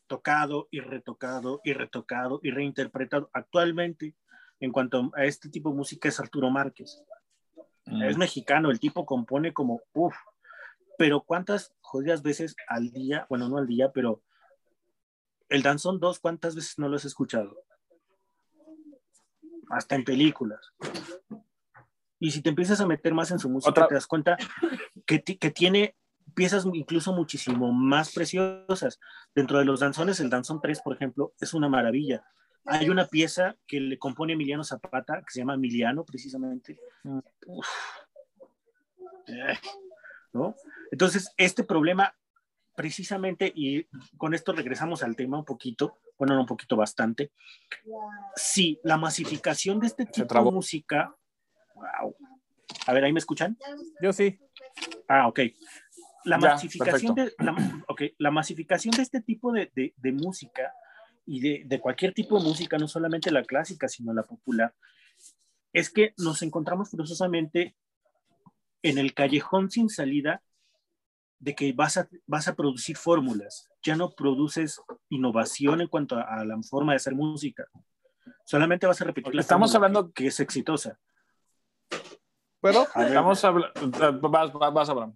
[0.07, 4.15] tocado y retocado y retocado y reinterpretado actualmente
[4.61, 7.03] en cuanto a este tipo de música es Arturo Márquez.
[7.85, 8.03] Mm.
[8.03, 10.15] Es mexicano, el tipo compone como, uff,
[10.97, 14.21] pero ¿cuántas jodidas veces al día, bueno, no al día, pero
[15.49, 17.55] el Danzón 2, ¿cuántas veces no lo has escuchado?
[19.69, 20.73] Hasta en películas.
[22.19, 24.37] Y si te empiezas a meter más en su música, Otra- te das cuenta
[25.05, 25.95] que, ti- que tiene
[26.35, 28.99] piezas incluso muchísimo más preciosas.
[29.33, 32.25] Dentro de los danzones, el Danzón 3, por ejemplo, es una maravilla.
[32.65, 36.77] Hay una pieza que le compone Emiliano Zapata, que se llama Emiliano, precisamente.
[37.03, 37.19] Mm.
[37.45, 37.67] Uf.
[40.33, 40.55] ¿No?
[40.91, 42.15] Entonces, este problema,
[42.75, 43.85] precisamente, y
[44.17, 47.31] con esto regresamos al tema un poquito, bueno, no un poquito bastante.
[48.35, 51.15] Sí, la masificación de este tipo de música.
[51.75, 52.15] Wow.
[52.85, 53.57] A ver, ¿ahí me escuchan?
[54.01, 54.39] Yo sí.
[55.07, 55.39] Ah, ok.
[56.25, 60.73] La Ya, masificación, de, la, ok, la masificación de este tipo de, de- de música
[61.25, 64.73] y de, de cualquier tipo de música, no solamente la clásica, sino la popular,
[65.71, 67.75] es que nos encontramos forzosamente
[68.89, 70.41] en el callejón sin salida
[71.39, 76.23] de que vas a, vas a producir fórmulas, ya no produces innovación en cuanto a,
[76.23, 77.67] a la forma de hacer música,
[78.43, 80.99] solamente vas a repetir la Estamos hablando- que, que es exitosa.
[82.59, 82.87] ¿Puedo?
[82.95, 84.29] Estamos hablando.
[84.29, 85.15] Vas, vas, vas, Abraham.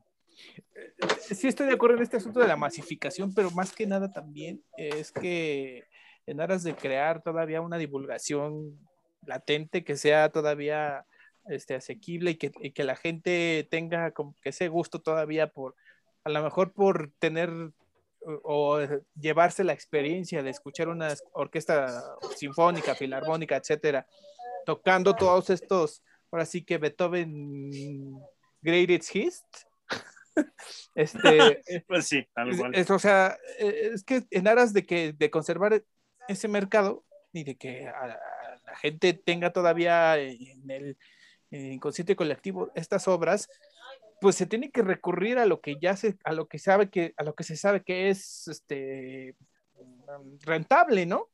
[1.19, 4.63] sí estoy de acuerdo en este asunto de la masificación, pero más que nada también
[4.77, 5.85] es que
[6.27, 8.79] en aras de crear todavía una divulgación
[9.25, 11.05] latente que sea todavía
[11.47, 15.75] este, asequible y que, y que la gente tenga como que ese gusto todavía por,
[16.23, 17.49] a lo mejor por tener
[18.21, 18.79] o, o
[19.19, 22.03] llevarse la experiencia de escuchar una orquesta
[22.35, 24.07] sinfónica, filarmónica, etcétera,
[24.65, 28.21] tocando todos estos, ahora sí que Beethoven
[28.61, 29.45] Greatest Hits.
[30.95, 32.75] este, Pues sí, tal cual.
[32.75, 35.83] es, o sea, eh, es que en aras de que de conservar
[36.27, 38.07] ese mercado y de que a, a
[38.65, 40.97] la gente tenga todavía en el
[41.51, 43.49] inconsciente colectivo estas obras,
[44.19, 47.13] pues se tiene que recurrir a lo que ya se, a lo que sabe que,
[47.17, 49.35] a lo que se sabe que es este
[50.41, 51.29] rentable, ¿no?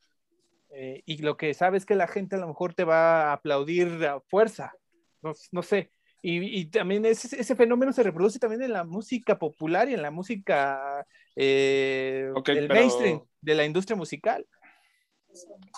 [0.70, 3.32] Eh, y lo que sabe es que la gente a lo mejor te va a
[3.34, 4.74] aplaudir a fuerza,
[5.22, 5.90] no, no sé.
[6.20, 10.02] Y, y también ese, ese, fenómeno se reproduce también en la música popular y en
[10.02, 11.06] la música
[11.36, 14.44] eh, Ok, del pero- mainstream, de la industria musical.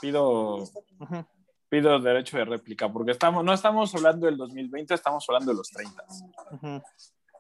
[0.01, 0.55] Pido,
[0.99, 1.27] Ujú.
[1.71, 5.71] Pido derecho de réplica, porque estamos, no estamos hablando del 2020, estamos hablando de los
[5.71, 6.05] 30.
[6.51, 6.83] Ujú.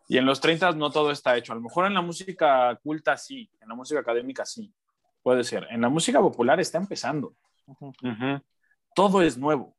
[0.09, 1.53] Y en los 30 no todo está hecho.
[1.53, 4.73] A lo mejor en la música culta sí, en la música académica sí,
[5.23, 5.67] puede ser.
[5.71, 7.35] En la música popular está empezando.
[7.67, 8.41] Ujú.
[8.95, 9.77] Todo es nuevo.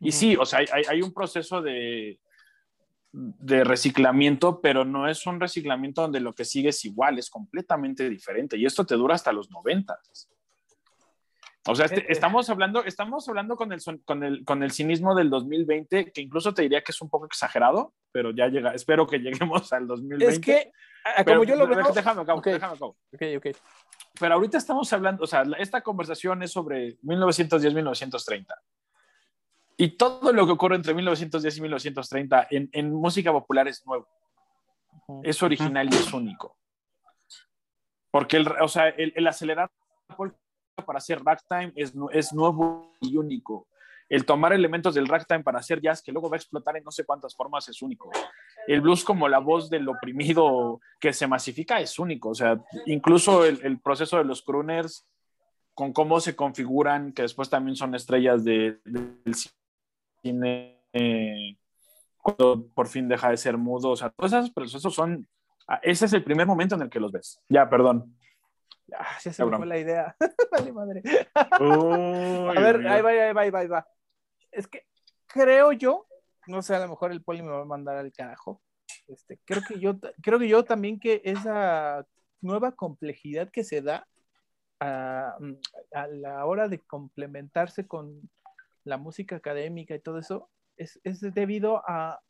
[0.00, 2.18] Y sí, o sea, hay, hay- hay un proceso de,
[3.12, 8.08] de reciclamiento, pero no es un reciclamiento donde lo que sigue es igual, es completamente
[8.08, 8.56] diferente.
[8.56, 9.98] Y esto te dura hasta los 90.
[11.66, 12.12] O sea, este- Eh, eh.
[12.12, 16.52] estamos hablando, estamos hablando con el, con, el, con el cinismo del 2020, que incluso
[16.52, 19.18] te diría que es un poco exagerado, pero ya llega, espero que
[19.50, 20.26] lleguemos al 2020.
[20.34, 20.72] Es que,
[21.24, 22.46] Pero- como yo lo veo, Déjame acabo, Ok.
[22.46, 22.96] déjame acabo.
[23.12, 23.46] ok, ok.
[24.20, 28.54] Pero ahorita estamos hablando, o sea, esta conversación es sobre 1910-1930.
[29.76, 34.06] Y todo lo que ocurre entre 1910 y 1930 en, en música popular es nuevo,
[35.24, 36.56] es original y es único.
[38.12, 39.68] Porque el, o sea, el, el acelerar
[40.82, 43.68] para hacer ragtime es, nu- es nuevo y único.
[44.08, 46.90] El tomar elementos del ragtime para hacer jazz, que luego va a explotar en no
[46.90, 48.10] sé cuántas formas, es único.
[48.66, 52.30] El blues como la voz del oprimido que se masifica es único.
[52.30, 55.06] O sea, incluso el, proceso de los crooners,
[55.74, 59.34] con cómo se configuran, que después también son estrellas de- del
[60.22, 60.80] cine,
[62.18, 63.90] cuando por fin deja de ser mudo.
[63.90, 65.26] O sea, todos esos procesos son...
[65.66, 67.40] ah, Ese es el primer momento en el que los ves.
[67.48, 68.14] Ya, perdón.
[68.92, 69.60] Ah, ya se me Cabrón.
[69.60, 70.16] fue la idea.
[70.52, 71.02] vale, madre.
[71.60, 73.88] Uy, A ver, ahí va, ahí va, ahí va, ahí va.
[74.52, 74.86] Es que
[75.26, 76.06] creo yo,
[76.46, 78.60] no sé, a lo mejor el poli me va a mandar al carajo.
[79.08, 82.06] Este, creo que yo, creo que yo también que esa
[82.40, 84.06] nueva complejidad que se da
[84.80, 85.36] a,
[85.92, 88.30] a la hora de complementarse con
[88.84, 92.20] la música académica y todo eso, es, es debido a,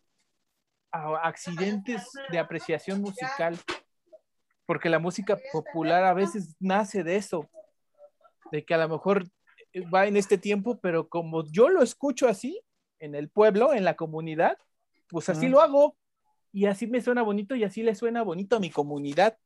[0.93, 3.59] a accidentes de apreciación musical,
[4.66, 7.49] porque la música popular a veces nace de eso,
[8.51, 9.27] de que a lo mejor
[9.93, 12.61] va en este tiempo, pero como yo lo escucho así,
[13.01, 14.57] en el pueblo, en la comunidad,
[15.09, 15.97] pues así lo hago,
[16.53, 19.36] y así me suena bonito y así le suena bonito a mi comunidad.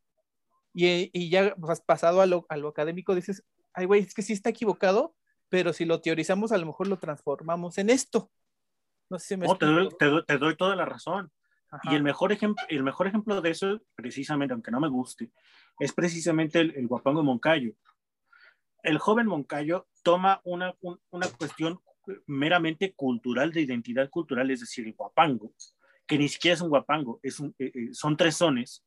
[0.75, 3.43] Y, y ya has pasado a lo, a lo académico, dices,
[3.73, 5.15] ay, güey, es que sí está equivocado,
[5.49, 8.31] pero si lo teorizamos, a lo mejor lo transformamos en esto.
[9.09, 11.33] No sé si me No, te, doy, te doy- te doy toda la razón.
[11.71, 11.93] Ajá.
[11.93, 12.37] Y el mejor,
[12.69, 15.31] el mejor ejemplo de eso, precisamente, aunque no me guste,
[15.79, 17.73] es precisamente el, el guapango Moncayo.
[18.83, 21.81] El joven Moncayo toma una, un- una cuestión
[22.27, 25.53] meramente cultural, de identidad cultural, es decir, el guapango,
[26.07, 28.83] que ni siquiera es un guapango, es un, eh, eh, son tres sones,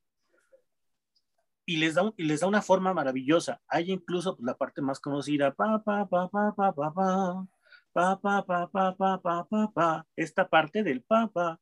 [1.65, 3.61] y les, da y les da una forma maravillosa.
[3.67, 7.47] Hay incluso pues, la parte más conocida, pa, pa, pa, pa, pa, pa, pa,
[7.93, 11.59] pa, pa, pa, pa, pa, pa, pa, pa, esta parte del pa, pa,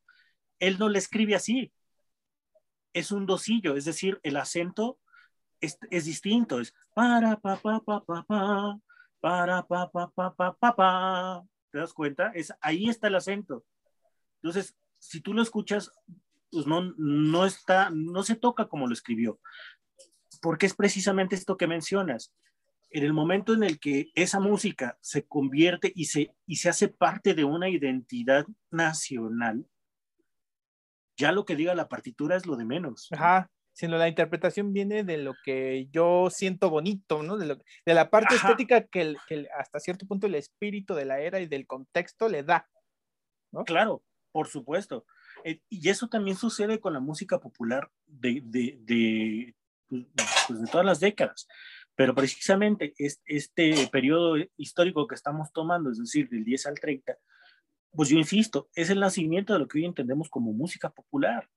[0.60, 1.72] él no le escribe así,
[2.92, 4.98] es un dosillo, es decir, el acento
[5.60, 8.80] es, es distinto, es para, pa, pa, pa, pa, pa,
[9.20, 12.32] para, pa, pa, pa, pa, pa, pa, ¿te das cuenta?
[12.34, 13.64] Es, ahí está el acento.
[14.42, 15.92] Entonces, si tú lo escuchas,
[16.50, 19.40] pues no, no está, no se toca como lo escribió,
[20.42, 22.32] porque es precisamente esto que mencionas.
[22.92, 26.88] En el momento en el que esa música se convierte y se, y se hace
[26.88, 29.64] parte de una identidad nacional,
[31.20, 33.08] ya lo que diga la partitura es lo de menos.
[33.12, 37.36] Ajá, sino la interpretación viene de lo que yo siento bonito, ¿no?
[37.36, 39.16] De, la parte estética que,
[39.58, 42.68] hasta cierto punto el espíritu de la era y del contexto le da.
[43.52, 43.64] ¿no?
[43.64, 44.02] Claro,
[44.32, 45.06] por supuesto.
[45.44, 49.54] Eh, y eso también sucede con la música popular de, de,
[49.88, 50.06] pues,
[50.46, 51.46] pues, de todas las décadas.
[51.94, 57.18] Pero precisamente este periodo histórico que estamos tomando, es decir, del 10 al 30,
[57.92, 61.48] pues yo insisto, es el nacimiento de lo que hoy entendemos como música popular.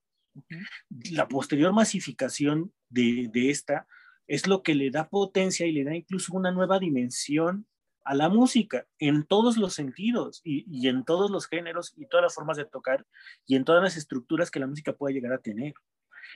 [1.12, 3.88] La posterior masificación de, de, esta
[4.28, 7.68] es lo que le da potencia y le da incluso una nueva dimensión
[8.04, 12.24] a la música en todos los sentidos y, y, en todos los géneros y todas
[12.24, 13.06] las formas de tocar
[13.46, 15.74] y en todas las estructuras que la música puede llegar a tener.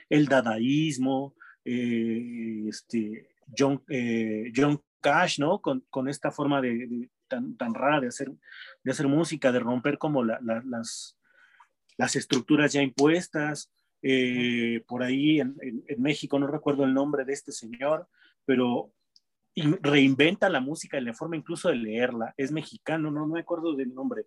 [0.08, 1.34] El dadaísmo,
[1.64, 5.60] eh, este, John, eh, John Cash, ¿no?
[5.60, 8.30] Con, con esta forma de, tan, tan, rara de hacer,
[8.82, 11.16] de hacer música, de romper como la, la, las,
[11.96, 13.70] las estructuras ya impuestas.
[14.00, 18.08] Eh, por ahí en, en, en, México, no recuerdo el nombre de este señor,
[18.44, 18.92] pero
[19.82, 22.34] reinventa la música y la forma incluso de leerla.
[22.36, 24.26] Es mexicano, no, no me acuerdo del nombre.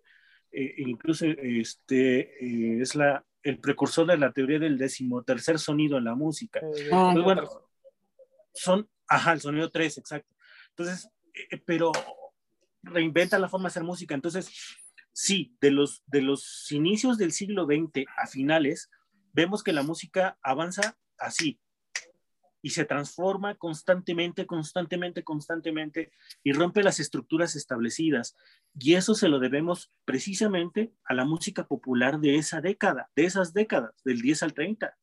[0.50, 6.04] Eh, incluso este, eh, es la, el precursor de la teoría del decimotercer sonido en
[6.04, 6.60] la música.
[6.60, 7.50] Eh, Entonces, bueno,
[8.52, 10.34] son, ajá, el sonido 3, exacto.
[10.70, 11.08] Entonces,
[11.50, 11.92] eh, pero
[12.82, 14.14] reinventa la forma de hacer música.
[14.14, 14.50] Entonces,
[15.12, 18.90] sí, de los, de los inicios del siglo XX a finales,
[19.32, 21.60] vemos que la música avanza así,
[22.62, 26.12] y se transforma constantemente, constantemente, constantemente
[26.44, 28.36] y rompe las estructuras establecidas.
[28.78, 33.52] Y eso se lo debemos precisamente a la música popular de esa década, de esas
[33.52, 34.96] décadas, del 10 al 30.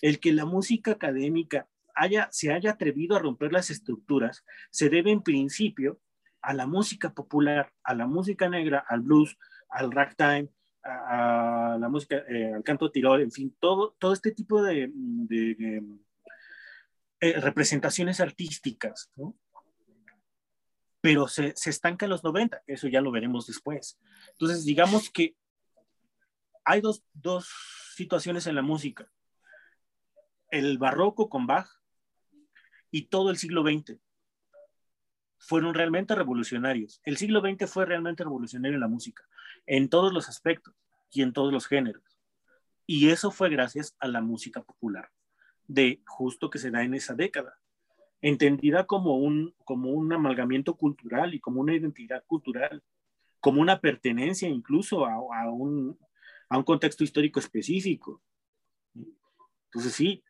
[0.00, 5.10] El que la música académica haya, se haya atrevido a romper las estructuras se debe
[5.10, 6.00] en principio
[6.42, 9.38] a la música popular, a la música negra, al blues,
[9.68, 10.48] al ragtime,
[10.82, 14.90] a, la música, eh, al canto tirol, en fin, todo, todo este tipo de,
[17.20, 19.36] eh, representaciones artísticas, ¿no?
[21.00, 23.98] Pero se, se estanca en los 90, eso ya lo veremos después.
[24.32, 25.36] Entonces, digamos que
[26.64, 27.48] hay dos, dos
[27.96, 29.10] situaciones en la música.
[30.50, 31.68] El barroco con Bach
[32.90, 33.98] y todo el siglo XX
[35.42, 37.00] fueron realmente revolucionarios.
[37.04, 39.24] El siglo XX fue realmente revolucionario en la música,
[39.66, 40.74] en todos los aspectos
[41.10, 42.04] y en todos los géneros.
[42.86, 45.10] Y eso fue gracias a la música popular
[45.66, 47.58] de justo que se da en esa década,
[48.20, 52.82] entendida como un, como un amalgamiento cultural y como una identidad cultural,
[53.40, 55.98] como una pertenencia incluso a, a, un,
[56.48, 58.22] a un, contexto histórico específico.
[58.94, 60.22] Entonces sí,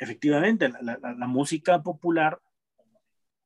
[0.00, 2.40] efectivamente, la, música popular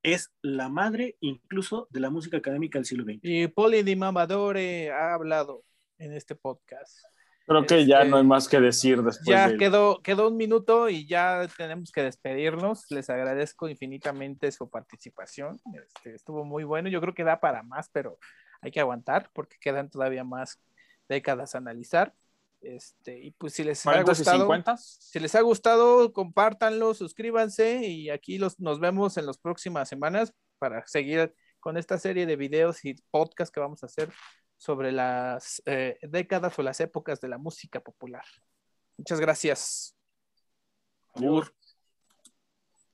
[0.05, 3.19] es la madre incluso de la música académica del siglo XX.
[3.23, 5.65] Y Poli Di Mamadore ha hablado
[5.99, 6.99] en este podcast.
[7.47, 9.27] Creo que ya no hay este, más que decir después.
[9.27, 9.57] Ya de...
[9.57, 12.91] quedó, quedó un minuto y ya tenemos que despedirnos.
[12.91, 15.59] Les agradezco infinitamente su participación.
[15.75, 16.89] Este, estuvo muy bueno.
[16.89, 18.19] Yo creo que da para más, pero
[18.61, 20.61] hay que aguantar porque quedan todavía más
[21.09, 22.15] décadas a analizar.
[22.65, 28.39] Este, y pues si les ha gustado, si les ha gustado, compártanlo, suscríbanse y aquí
[28.39, 32.95] los, nos vemos en las próximas semanas para seguir con esta serie de videos y
[33.11, 34.11] podcasts que vamos a hacer
[34.57, 38.25] sobre las eh, décadas o las épocas de la música popular.
[38.97, 39.95] Muchas gracias.